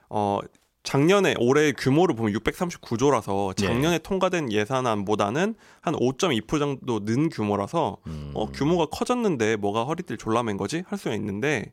어 0.10 0.39
작년에 0.82 1.36
올해 1.39 1.71
규모를 1.73 2.15
보면 2.15 2.34
639조라서 2.34 3.54
예. 3.62 3.67
작년에 3.67 3.99
통과된 3.99 4.52
예산안보다는 4.52 5.54
한 5.82 5.93
5.2% 5.93 6.58
정도 6.58 6.99
는 7.06 7.30
규모라서 7.30 7.97
음. 8.08 8.32
어, 8.34 8.47
규모가 8.47 8.88
커졌는데 8.88 9.58
뭐가 9.58 9.84
허리띠를 9.84 10.17
졸라맨 10.17 10.58
거지 10.58 10.84
할 10.88 10.97
수가 10.97 11.13
있는데 11.15 11.71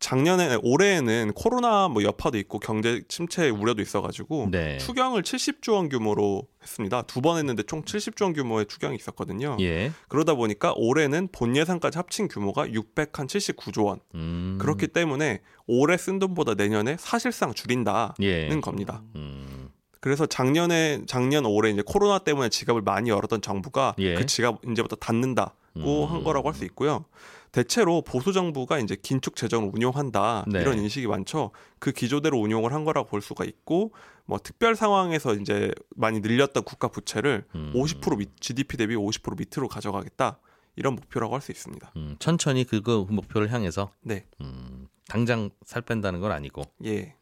작년에 0.00 0.56
올해에는 0.62 1.32
코로나 1.34 1.88
뭐 1.88 2.02
여파도 2.02 2.38
있고 2.38 2.58
경제 2.58 3.02
침체 3.06 3.50
우려도 3.50 3.82
있어가지고 3.82 4.48
네. 4.50 4.78
추경을 4.78 5.22
70조 5.22 5.74
원 5.74 5.88
규모로 5.90 6.48
했습니다. 6.62 7.02
두 7.02 7.20
번 7.20 7.36
했는데 7.36 7.62
총 7.62 7.82
70조 7.82 8.22
원 8.24 8.32
규모의 8.32 8.66
추경이 8.66 8.96
있었거든요. 8.96 9.58
예. 9.60 9.92
그러다 10.08 10.34
보니까 10.34 10.72
올해는 10.74 11.28
본 11.32 11.54
예산까지 11.54 11.98
합친 11.98 12.28
규모가 12.28 12.66
679조 12.68 13.84
원. 13.84 14.00
음. 14.14 14.56
그렇기 14.60 14.88
때문에 14.88 15.42
올해 15.66 15.96
쓴 15.98 16.18
돈보다 16.18 16.54
내년에 16.54 16.96
사실상 16.98 17.52
줄인다는 17.52 18.12
예. 18.22 18.48
겁니다. 18.62 19.02
음. 19.16 19.68
그래서 20.00 20.24
작년에 20.24 21.02
작년 21.06 21.44
올해 21.44 21.70
이제 21.70 21.82
코로나 21.84 22.18
때문에 22.20 22.48
지갑을 22.48 22.80
많이 22.80 23.10
열었던 23.10 23.42
정부가 23.42 23.94
예. 23.98 24.14
그 24.14 24.24
지갑 24.24 24.60
이제부터 24.70 24.96
닫는다 24.96 25.54
고 25.74 26.04
음. 26.06 26.12
한 26.12 26.24
거라고 26.24 26.48
할 26.48 26.54
수 26.54 26.64
있고요. 26.64 27.04
대체로 27.52 28.02
보수 28.02 28.32
정부가 28.32 28.78
이제 28.78 28.96
긴축 29.00 29.34
재정을 29.34 29.70
운용한다 29.74 30.44
네. 30.48 30.60
이런 30.60 30.78
인식이 30.78 31.06
많죠. 31.08 31.50
그 31.80 31.90
기조대로 31.90 32.38
운용을 32.38 32.72
한 32.72 32.84
거라고 32.84 33.08
볼 33.08 33.20
수가 33.22 33.44
있고 33.44 33.92
뭐 34.24 34.38
특별 34.42 34.76
상황에서 34.76 35.34
이제 35.34 35.72
많이 35.96 36.20
늘렸던 36.20 36.62
국가 36.64 36.86
부채를 36.88 37.44
음. 37.56 37.72
50% 37.74 38.18
밑, 38.18 38.40
GDP 38.40 38.76
대비 38.76 38.94
50% 38.94 39.36
밑으로 39.38 39.66
가져가겠다 39.68 40.38
이런 40.76 40.94
목표라고 40.94 41.34
할 41.34 41.40
수 41.40 41.50
있습니다. 41.50 41.92
음, 41.96 42.16
천천히 42.20 42.64
그거 42.64 43.04
목표를 43.10 43.52
향해서 43.52 43.90
네, 44.02 44.26
음, 44.40 44.86
당장 45.08 45.50
살 45.64 45.82
뺀다는 45.82 46.20
건 46.20 46.30
아니고 46.30 46.62
예. 46.84 47.14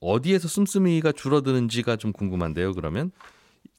어디에서 0.00 0.46
씀씀이가 0.46 1.12
줄어드는지가 1.12 1.96
좀 1.96 2.12
궁금한데요. 2.12 2.74
그러면 2.74 3.10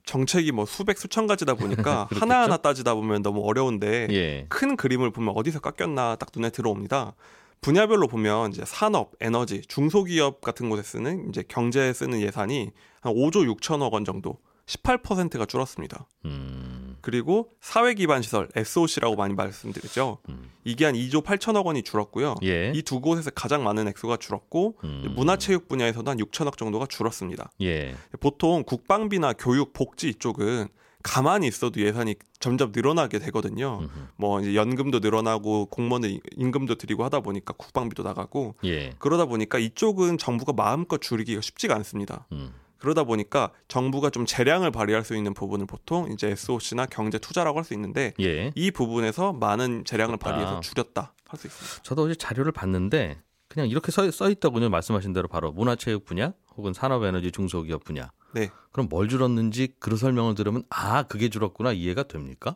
정책이 0.10 0.52
뭐 0.52 0.66
수백 0.66 0.98
수천 0.98 1.28
가지다 1.28 1.54
보니까? 1.54 2.08
하나하나 2.20 2.58
따지다 2.58 2.96
보면 2.96 3.22
너무 3.22 3.42
어려운데 3.48 4.08
예. 4.10 4.46
큰 4.50 4.76
그림을 4.76 5.12
보면 5.12 5.36
어디서 5.38 5.60
깎였나 5.60 6.16
딱 6.16 6.30
눈에 6.36 6.50
들어옵니다. 6.50 7.14
분야별로 7.62 8.08
보면 8.08 8.52
이제 8.52 8.64
산업, 8.66 9.12
에너지, 9.20 9.62
중소기업 9.62 10.42
같은 10.42 10.70
곳에 10.70 10.82
쓰는 10.82 11.30
이제 11.30 11.44
경제에 11.48 11.94
쓰는 11.94 12.22
예산이 12.22 12.72
한 13.02 13.14
5조 13.14 13.56
6천억 13.56 13.92
원 13.92 14.04
정도, 14.04 14.40
18%가 14.66 15.46
줄었습니다. 15.46 16.08
음. 16.26 16.69
그리고 17.02 17.50
사회 17.62 17.94
기반 17.94 18.22
시설 18.22 18.50
SOC라고 18.56 19.16
많이 19.16 19.34
말씀드리죠. 19.34 20.20
음. 20.30 20.52
이게 20.64 20.86
한 20.86 20.96
2조 20.96 21.24
8천억 21.24 21.66
원이 21.66 21.84
줄었고요. 21.84 22.36
예. 22.44 22.72
이두 22.76 23.02
곳에서 23.02 23.30
가장 23.32 23.64
많은 23.64 23.88
액수가 23.88 24.18
줄었고 24.18 24.78
음. 24.84 25.14
문화체육 25.16 25.68
분야에서도 25.68 26.10
한 26.10 26.18
6천억 26.18 26.58
정도가 26.58 26.86
줄었습니다. 26.86 27.52
예. 27.62 27.96
보통 28.20 28.64
국방비나 28.64 29.34
교육, 29.34 29.74
복지 29.74 30.10
이쪽은 30.10 30.68
가만히 31.02 31.48
있어도 31.48 31.80
예산이 31.80 32.16
점점 32.40 32.72
늘어나게 32.74 33.20
되거든요. 33.20 33.80
음흠. 33.82 33.90
뭐 34.18 34.42
이제 34.42 34.56
연금도 34.56 35.00
늘어나고 35.00 35.68
공무원들 35.68 36.20
임금도 36.36 36.76
드리고 36.76 37.06
하다 37.06 37.22
보니까 37.22 37.54
국방비도 37.54 38.04
나가고 38.04 38.56
예. 38.66 38.94
그러다 39.00 39.26
보니까 39.26 39.60
이쪽은 39.60 40.18
정부가 40.18 40.52
마음껏 40.54 41.00
줄이기가 41.00 41.42
쉽지가 41.42 41.74
않습니다. 41.76 42.28
음. 42.34 42.54
그러다 42.80 43.04
보니까 43.04 43.52
정부가 43.68 44.10
좀 44.10 44.26
재량을 44.26 44.72
발휘할 44.72 45.04
수 45.04 45.16
있는 45.16 45.34
부분을 45.34 45.66
보통 45.66 46.12
이제 46.12 46.30
SOC나 46.30 46.86
경제 46.86 47.20
투자라고 47.20 47.58
할 47.60 47.66
수 47.66 47.74
있는데 47.74 48.14
예. 48.20 48.52
이 48.56 48.72
부분에서 48.72 49.34
많은 49.34 49.84
재량을 49.86 50.18
줄였다. 50.18 50.32
발휘해서 50.32 50.60
줄였다 50.62 51.14
할 51.28 51.40
수 51.40 51.48
있습니다. 51.48 51.84
저도 51.84 52.04
어제 52.04 52.16
자료를 52.16 52.52
봤는데 52.52 53.22
그냥 53.48 53.68
이렇게 53.68 53.92
써, 53.92 54.10
써 54.12 54.30
있더군요. 54.30 54.70
말씀하신 54.70 55.14
대로 55.14 55.28
바로 55.28 55.52
문화체육 55.52 56.06
분야 56.06 56.34
혹은 56.56 56.74
산업에너지 56.74 57.32
중소기업 57.32 57.84
분야. 57.84 58.12
네. 58.34 58.50
그럼 58.72 58.88
뭘 58.90 59.10
줄었는지 59.10 59.76
그 59.80 59.96
설명을 59.98 60.36
들으면 60.36 60.64
아 60.70 61.04
그게 61.04 61.30
줄었구나 61.30 61.72
이해가 61.74 62.04
됩니까? 62.04 62.56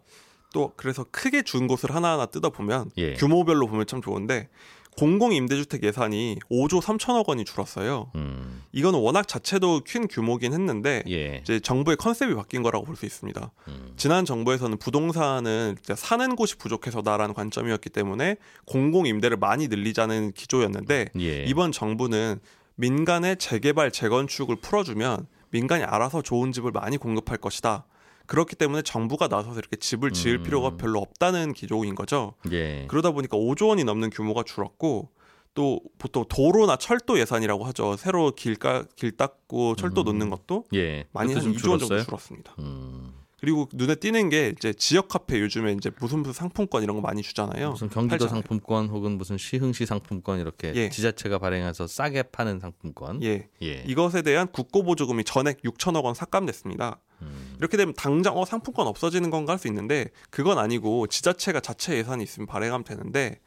또 0.53 0.71
그래서 0.77 1.03
크게 1.11 1.41
준 1.41 1.65
곳을 1.67 1.95
하나하나 1.95 2.27
뜯어 2.27 2.51
보면 2.51 2.91
예. 2.97 3.13
규모별로 3.15 3.65
보면 3.67 3.87
참 3.87 4.01
좋은데 4.01 4.49
공공임대주택 4.97 5.83
예산이 5.83 6.37
5조 6.51 6.81
3천억 6.81 7.27
원이 7.27 7.45
줄었어요. 7.45 8.11
음. 8.15 8.63
이거는 8.71 8.99
워낙 8.99 9.27
자체도 9.27 9.81
큰 9.87 10.07
규모긴 10.07 10.53
했는데 10.53 11.03
예. 11.09 11.39
이제 11.43 11.59
정부의 11.59 11.97
컨셉이 11.97 12.35
바뀐 12.35 12.61
거라고 12.63 12.85
볼 12.85 12.95
수 12.95 13.05
있습니다. 13.05 13.51
음. 13.67 13.93
지난 13.97 14.23
정부에서는 14.23 14.77
부동산은 14.77 15.77
사는 15.95 16.35
곳이 16.35 16.57
부족해서다라는 16.57 17.33
관점이었기 17.33 17.89
때문에 17.89 18.37
공공 18.65 19.07
임대를 19.07 19.37
많이 19.37 19.67
늘리자는 19.67 20.33
기조였는데 20.33 21.09
예. 21.19 21.43
이번 21.45 21.71
정부는 21.71 22.39
민간의 22.75 23.37
재개발 23.37 23.91
재건축을 23.91 24.57
풀어주면 24.57 25.27
민간이 25.49 25.83
알아서 25.83 26.21
좋은 26.21 26.51
집을 26.51 26.71
많이 26.71 26.97
공급할 26.97 27.37
것이다. 27.37 27.85
그렇기 28.25 28.55
때문에 28.55 28.81
정부가 28.81 29.27
나서서 29.27 29.59
이렇게 29.59 29.75
집을 29.75 30.11
지을 30.11 30.39
음. 30.39 30.43
필요가 30.43 30.77
별로 30.77 30.99
없다는 30.99 31.53
기조인 31.53 31.95
거죠. 31.95 32.33
예. 32.51 32.85
그러다 32.87 33.11
보니까 33.11 33.37
5조 33.37 33.69
원이 33.69 33.83
넘는 33.83 34.09
규모가 34.09 34.43
줄었고 34.43 35.09
또 35.53 35.81
보통 35.99 36.25
도로나 36.27 36.77
철도 36.77 37.19
예산이라고 37.19 37.63
하죠. 37.65 37.95
새로 37.97 38.31
길가 38.31 38.83
길 38.95 39.15
닦고 39.15 39.75
철도 39.75 40.01
음. 40.01 40.05
놓는 40.05 40.29
것도 40.29 40.65
예. 40.73 41.05
많이 41.11 41.33
한 41.33 41.43
그것도 41.43 41.53
좀 41.53 41.53
2조 41.53 41.69
원 41.69 41.79
정도? 41.79 42.03
줄었습니다. 42.03 42.55
음. 42.59 43.13
그리고 43.43 43.67
눈에 43.73 43.95
띄는 43.95 44.29
게 44.29 44.53
이제 44.55 44.71
지역 44.71 45.09
카페 45.09 45.37
요즘에 45.41 45.73
이제 45.73 45.91
무슨 45.99 46.19
무슨 46.19 46.31
상품권 46.31 46.81
이런 46.81 46.95
거 46.95 47.01
많이 47.01 47.21
주잖아요. 47.21 47.71
무슨 47.71 47.89
경기도 47.89 48.11
팔잖아요. 48.23 48.35
상품권 48.41 48.87
혹은 48.87 49.17
무슨 49.17 49.37
시흥시 49.37 49.85
상품권 49.85 50.39
이렇게 50.39 50.71
예. 50.73 50.89
지자체가 50.89 51.39
발행해서 51.39 51.87
싸게 51.87 52.23
파는 52.31 52.61
상품권. 52.61 53.21
예. 53.21 53.49
예. 53.61 53.83
이것에 53.85 54.21
대한 54.21 54.47
국고 54.47 54.83
보조금이 54.83 55.25
전액 55.25 55.61
6천억 55.63 56.05
원 56.05 56.13
삭감됐습니다. 56.13 57.01
음. 57.23 57.55
이렇게 57.59 57.77
되면 57.77 57.93
당장 57.95 58.37
어 58.37 58.45
상품권 58.45 58.87
없어지는 58.87 59.29
건가 59.29 59.53
할 59.53 59.59
수 59.59 59.67
있는데 59.67 60.09
그건 60.29 60.57
아니고 60.57 61.07
지자체가 61.07 61.59
자체 61.61 61.95
예산이 61.97 62.23
있으면 62.23 62.47
발행하면 62.47 62.83
되는데 62.83 63.39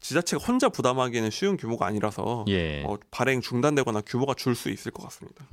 지자체가 0.00 0.44
혼자 0.44 0.68
부담하기에는 0.68 1.30
쉬운 1.30 1.56
규모가 1.56 1.86
아니라서 1.86 2.44
예. 2.48 2.84
어, 2.84 2.96
발행 3.10 3.40
중단되거나 3.40 4.02
규모가 4.02 4.34
줄 4.34 4.54
수 4.54 4.70
있을 4.70 4.92
것 4.92 5.02
같습니다. 5.04 5.44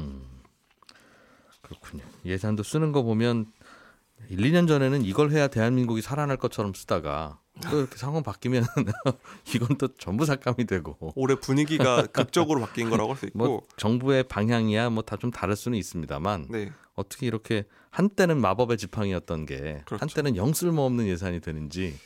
그렇군요. 1.62 2.04
예산도 2.26 2.64
쓰는 2.64 2.92
거 2.92 3.02
보면 3.04 3.48
1, 4.30 4.38
2년 4.38 4.68
전에는 4.68 5.04
이걸 5.04 5.32
해야 5.32 5.48
대한민국이 5.48 6.02
살아날 6.02 6.38
것처럼 6.38 6.74
쓰다가 6.74 7.40
또 7.70 7.80
이렇게 7.80 7.96
상황 7.98 8.22
바뀌면 8.22 8.66
이건 9.56 9.78
또 9.78 9.88
전부 9.98 10.26
삭감이 10.26 10.66
되고 10.66 10.98
올해 11.16 11.36
분위기가 11.36 12.06
극적으로 12.14 12.60
바뀐 12.62 12.90
거라고 12.90 13.12
할 13.14 13.18
수 13.18 13.26
있고 13.28 13.38
뭐 13.38 13.62
정부의 13.78 14.24
방향이야 14.26 14.90
뭐 14.92 15.04
다 15.04 15.18
좀 15.18 15.32
다를 15.32 15.56
수는 15.56 15.78
있습니다만 15.78 16.48
네. 16.50 16.72
어떻게 16.96 17.28
이렇게 17.28 17.66
한때는 17.90 18.40
마법의 18.40 18.78
지팡이였던 18.78 19.46
게 19.46 19.82
그렇죠. 19.86 20.02
한때는 20.02 20.36
영 20.36 20.54
쓸모없는 20.54 21.08
예산이 21.08 21.42
되는지 21.42 21.98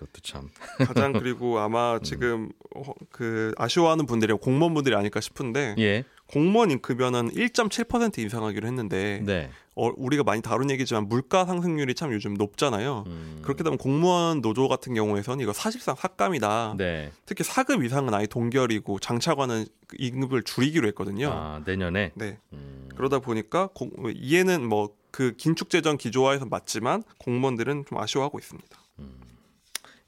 그것도 0.00 0.20
참 0.22 0.48
가장 0.88 1.12
그리고 1.12 1.58
아마 1.58 1.96
음. 1.96 2.02
지금 2.02 2.48
어, 2.74 2.92
그 3.10 3.52
아쉬워하는 3.58 4.06
분들이 4.06 4.32
공무원분들이 4.32 4.94
아닐까 4.94 5.20
싶은데 5.20 5.74
예. 5.78 6.04
공무원 6.26 6.70
인급여는 6.70 7.30
1.7% 7.32 8.18
인상하기로 8.18 8.66
했는데 8.66 9.20
네. 9.24 9.50
어, 9.74 9.90
우리가 9.96 10.22
많이 10.22 10.40
다룬 10.42 10.70
얘기지만 10.70 11.08
물가 11.08 11.44
상승률이 11.44 11.94
참 11.94 12.12
요즘 12.12 12.34
높잖아요. 12.34 13.04
음. 13.06 13.40
그렇게 13.42 13.62
되면 13.62 13.78
공무원 13.78 14.40
노조 14.40 14.68
같은 14.68 14.94
경우에서는 14.94 15.42
이거 15.42 15.52
사실상 15.52 15.96
삭감이다. 15.96 16.74
네. 16.78 17.12
특히 17.26 17.44
4급 17.44 17.84
이상은 17.84 18.14
아예 18.14 18.26
동결이고 18.26 19.00
장차관은 19.00 19.66
그 19.86 19.96
임금을 19.98 20.44
줄이기로 20.44 20.86
했거든요. 20.88 21.30
아, 21.30 21.62
내년에 21.64 22.12
네. 22.14 22.38
음. 22.52 22.88
그러다 22.94 23.18
보니까 23.18 23.68
공, 23.74 23.90
이해는 24.14 24.66
뭐 24.66 25.00
그 25.10 25.34
긴축재정 25.36 25.96
기조화에서 25.96 26.46
맞지만 26.46 27.02
공무원들은 27.18 27.84
좀 27.88 27.98
아쉬워하고 27.98 28.38
있습니다. 28.38 28.78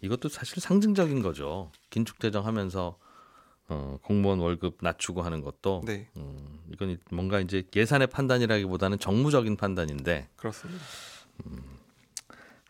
이것도 0.02 0.28
사실 0.28 0.60
상징적인 0.60 1.22
거죠. 1.22 1.70
긴축재정 1.90 2.44
하면서 2.46 2.98
어, 3.68 3.98
공무원 4.02 4.40
월급 4.40 4.78
낮추고 4.80 5.22
하는 5.22 5.40
것도 5.40 5.82
네, 5.86 6.08
음, 6.16 6.60
이건 6.72 6.98
뭔가 7.10 7.40
이제 7.40 7.62
예산의 7.74 8.08
판단이라기보다는 8.08 8.98
정무적인 8.98 9.56
판단인데 9.56 10.28
그렇습니다. 10.36 10.84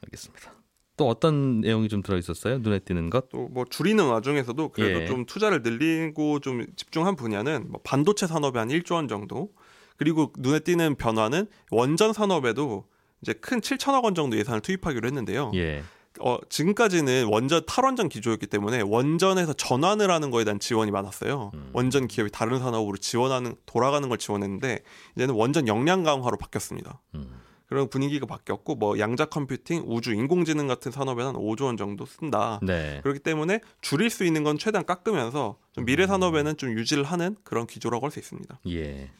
알겠습니다. 0.04 0.52
또 0.96 1.08
어떤 1.08 1.62
내용이 1.62 1.88
좀 1.88 2.02
들어 2.02 2.18
있었어요? 2.18 2.58
눈에 2.58 2.78
띄는 2.78 3.08
것? 3.10 3.30
또 3.30 3.48
뭐 3.50 3.64
줄이는 3.64 4.04
와중에서도 4.06 4.68
그래도 4.68 5.02
예. 5.02 5.06
좀 5.06 5.24
투자를 5.24 5.62
늘리고 5.62 6.40
좀 6.40 6.66
집중한 6.76 7.16
분야는 7.16 7.70
뭐 7.70 7.80
반도체 7.82 8.26
산업에 8.26 8.58
한 8.58 8.68
1조 8.68 8.94
원 8.94 9.08
정도 9.08 9.52
그리고 9.96 10.32
눈에 10.38 10.60
띄는 10.60 10.96
변화는 10.96 11.46
원전 11.70 12.12
산업에도 12.12 12.84
이제 13.22 13.32
큰 13.32 13.60
7천억 13.60 14.04
원 14.04 14.14
정도 14.14 14.36
예산을 14.36 14.60
투입하기로 14.60 15.06
했는데요. 15.06 15.52
예. 15.54 15.82
어, 16.20 16.38
지금까지는 16.48 17.26
원전 17.30 17.62
탈원전 17.66 18.08
기조였기 18.08 18.46
때문에 18.46 18.82
원전에서 18.82 19.54
전환을 19.54 20.10
하는 20.10 20.30
거에 20.30 20.44
대한 20.44 20.58
지원이 20.60 20.90
많았어요. 20.90 21.50
음. 21.54 21.70
원전 21.72 22.06
기업이 22.08 22.30
다른 22.30 22.58
산업으로 22.58 22.96
지원하는 22.98 23.54
돌아가는 23.66 24.08
걸 24.08 24.18
지원했는데 24.18 24.80
이제는 25.16 25.34
원전 25.34 25.66
역량 25.68 26.02
강화로 26.02 26.36
바뀌었습니다. 26.36 27.00
음. 27.14 27.40
그런 27.66 27.88
분위기가 27.88 28.26
바뀌었고 28.26 28.74
뭐 28.74 28.98
양자 28.98 29.24
컴퓨팅, 29.26 29.84
우주, 29.86 30.12
인공지능 30.12 30.66
같은 30.66 30.92
산업에는 30.92 31.28
한 31.28 31.34
5조 31.36 31.62
원 31.64 31.78
정도 31.78 32.04
쓴다. 32.04 32.60
네. 32.62 33.00
그렇기 33.02 33.20
때문에 33.20 33.60
줄일 33.80 34.10
수 34.10 34.24
있는 34.24 34.44
건 34.44 34.58
최대한 34.58 34.84
깎으면서 34.84 35.56
좀 35.72 35.86
미래 35.86 36.06
산업에는 36.06 36.58
좀 36.58 36.72
유지를 36.78 37.04
하는 37.04 37.34
그런 37.44 37.66
기조라고 37.66 38.04
할 38.04 38.10
수 38.10 38.18
있습니다. 38.18 38.60
예. 38.68 39.10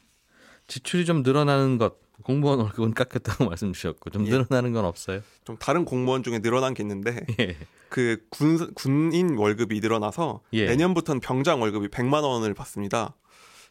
지출이 0.69 1.07
좀 1.07 1.23
늘어나는 1.23 1.79
것 1.79 1.95
공무원 2.23 2.61
월급은 2.61 2.95
깎였다고 2.95 3.45
말씀 3.51 3.73
주셨고 3.73 4.11
좀 4.11 4.27
예. 4.27 4.31
늘어나는 4.31 4.73
건 4.73 4.85
없어요? 4.85 5.21
좀 5.45 5.57
다른 5.59 5.85
공무원 5.85 6.23
중에 6.23 6.39
늘어난 6.41 6.75
게 6.75 6.83
있는데 6.83 7.25
예. 7.41 7.57
그 7.89 8.25
군, 8.31 8.73
군인 8.75 9.37
월급이 9.37 9.81
늘어나서 9.81 10.41
예. 10.55 10.67
내년부터는 10.67 11.21
병장 11.21 11.61
월급이 11.61 11.89
100만 11.89 12.23
원을 12.23 12.55
받습니다. 12.55 13.15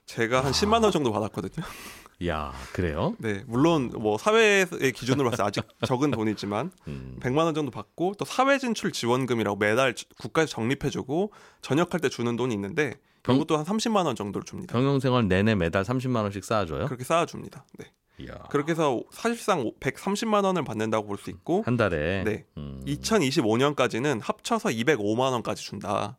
제가 0.06 0.44
한 0.44 0.52
10만 0.52 0.84
원 0.84 0.92
정도 0.92 1.12
받았거든요. 1.12 1.66
야, 2.28 2.54
그래요? 2.74 3.16
네, 3.18 3.44
물론 3.48 3.90
뭐 3.98 4.18
사회의 4.20 4.68
기준으로 4.94 5.32
봤을 5.32 5.38
때 5.38 5.48
아직 5.48 5.64
적은 5.88 6.12
돈이지만 6.12 6.72
음. 6.88 7.18
100만 7.20 7.46
원 7.46 7.56
정도 7.56 7.72
받고 7.72 8.14
또 8.20 8.26
사회 8.26 8.60
진출 8.60 8.92
지원금이라고 8.92 9.58
매달 9.58 9.96
국가에서 10.20 10.52
적립해주고 10.52 11.32
전역할 11.62 12.00
때 12.00 12.10
주는 12.10 12.36
돈이 12.36 12.54
있는데 12.54 13.00
병- 13.24 13.38
이것도 13.38 13.58
한 13.58 13.66
30만 13.66 14.06
원 14.06 14.16
정도를 14.16 14.46
줍니다. 14.46 14.72
경영 14.74 15.00
생활 15.00 15.28
내내 15.28 15.56
매달 15.56 15.84
30만 15.84 16.18
원씩 16.18 16.44
쌓아줘요? 16.44 16.86
그렇게 16.86 17.04
쌓아줍니다. 17.04 17.66
네. 17.80 17.86
이야. 18.22 18.36
그렇게 18.50 18.72
해서 18.72 19.02
사실상 19.12 19.72
130만 19.80 20.44
원을 20.44 20.64
받는다고 20.64 21.08
볼 21.08 21.18
수 21.18 21.30
있고 21.30 21.64
한 21.66 21.78
달에. 21.78 22.24
네. 22.24 22.46
음. 22.58 22.82
2025년까지는 22.86 24.20
합쳐서 24.22 24.70
205만 24.70 25.32
원까지 25.32 25.64
준다. 25.64 26.18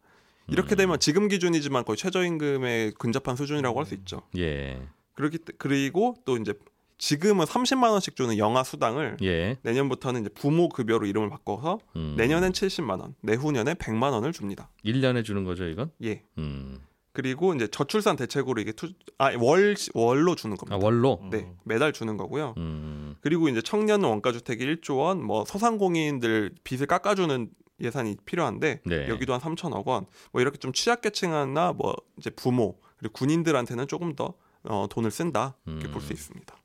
이렇게 0.49 0.75
되면 0.75 0.99
지금 0.99 1.29
기준이지만 1.29 1.85
거의 1.85 1.97
최저임금에 1.97 2.93
근접한 2.99 3.37
수준이라고 3.37 3.79
할 3.79 3.87
수 3.87 3.95
있죠. 3.95 4.23
예. 4.37 4.83
그렇기 5.15 5.38
때- 5.38 5.53
그리고 5.59 6.15
또 6.25 6.37
이제 6.37 6.55
지금은 6.99 7.47
30만 7.47 7.91
원씩 7.91 8.15
주는 8.17 8.37
영아 8.38 8.62
수당을 8.65 9.17
예. 9.23 9.57
내년부터는 9.62 10.21
이제 10.23 10.31
부모 10.35 10.69
급여로 10.69 11.07
이름을 11.07 11.31
바꿔서 11.31 11.79
음. 11.97 12.15
내년엔 12.17 12.53
70만 12.53 13.01
원, 13.01 13.15
내후년에 13.23 13.75
100만 13.75 14.12
원을 14.12 14.33
줍니다. 14.33 14.71
1년에 14.85 15.25
주는 15.25 15.45
거죠, 15.45 15.65
이건? 15.65 15.91
예. 16.05 16.23
음. 16.38 16.81
그리고 17.12 17.55
이제 17.55 17.66
저출산 17.66 18.16
대책으로 18.16 18.61
이게 18.61 18.72
투, 18.72 18.90
아, 19.18 19.33
월, 19.38 19.75
월로 19.94 20.35
주는 20.35 20.55
아, 20.55 20.57
겁니다. 20.57 20.79
월로? 20.83 21.20
네. 21.31 21.53
매달 21.64 21.92
주는 21.92 22.16
거고요. 22.16 22.55
음. 22.57 23.16
그리고 23.20 23.48
이제 23.48 23.61
청년 23.61 24.03
원가주택이 24.03 24.64
1조 24.64 24.98
원, 24.98 25.22
뭐 25.22 25.44
소상공인들 25.44 26.53
빚을 26.64 26.87
깎아주는 26.87 27.51
예산이 27.81 28.16
필요한데 28.25 28.81
네. 28.87 29.09
여기도 29.09 29.35
한 29.35 29.40
3천억 29.40 29.87
원. 29.87 30.07
뭐 30.33 30.40
이렇게 30.40 30.57
좀 30.57 30.72
취약계층이나 30.72 31.75
뭐 31.75 31.94
이제 32.18 32.31
부모 32.31 32.79
그리고 32.96 33.12
군인들한테는 33.12 33.88
조금 33.88 34.14
더 34.14 34.35
어, 34.64 34.87
돈을 34.88 35.11
쓴다 35.11 35.57
이렇게 35.66 35.90
볼수 35.90 36.12
음. 36.12 36.14
있습니다. 36.14 36.57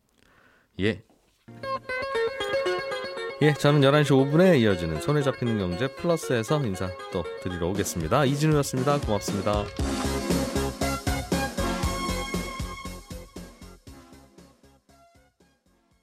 예. 0.82 1.04
예, 3.42 3.54
저는 3.54 3.82
11시 3.82 4.08
5분에 4.08 4.60
이어지는 4.62 5.00
손에 5.02 5.22
잡히는 5.22 5.60
경제 5.60 5.88
플러스에서 5.88 6.64
인사 6.66 6.90
또 7.12 7.24
드리러 7.44 7.68
오겠습니다. 7.68 8.26
이진우였습니다. 8.26 9.00
고맙습니다. 9.02 9.64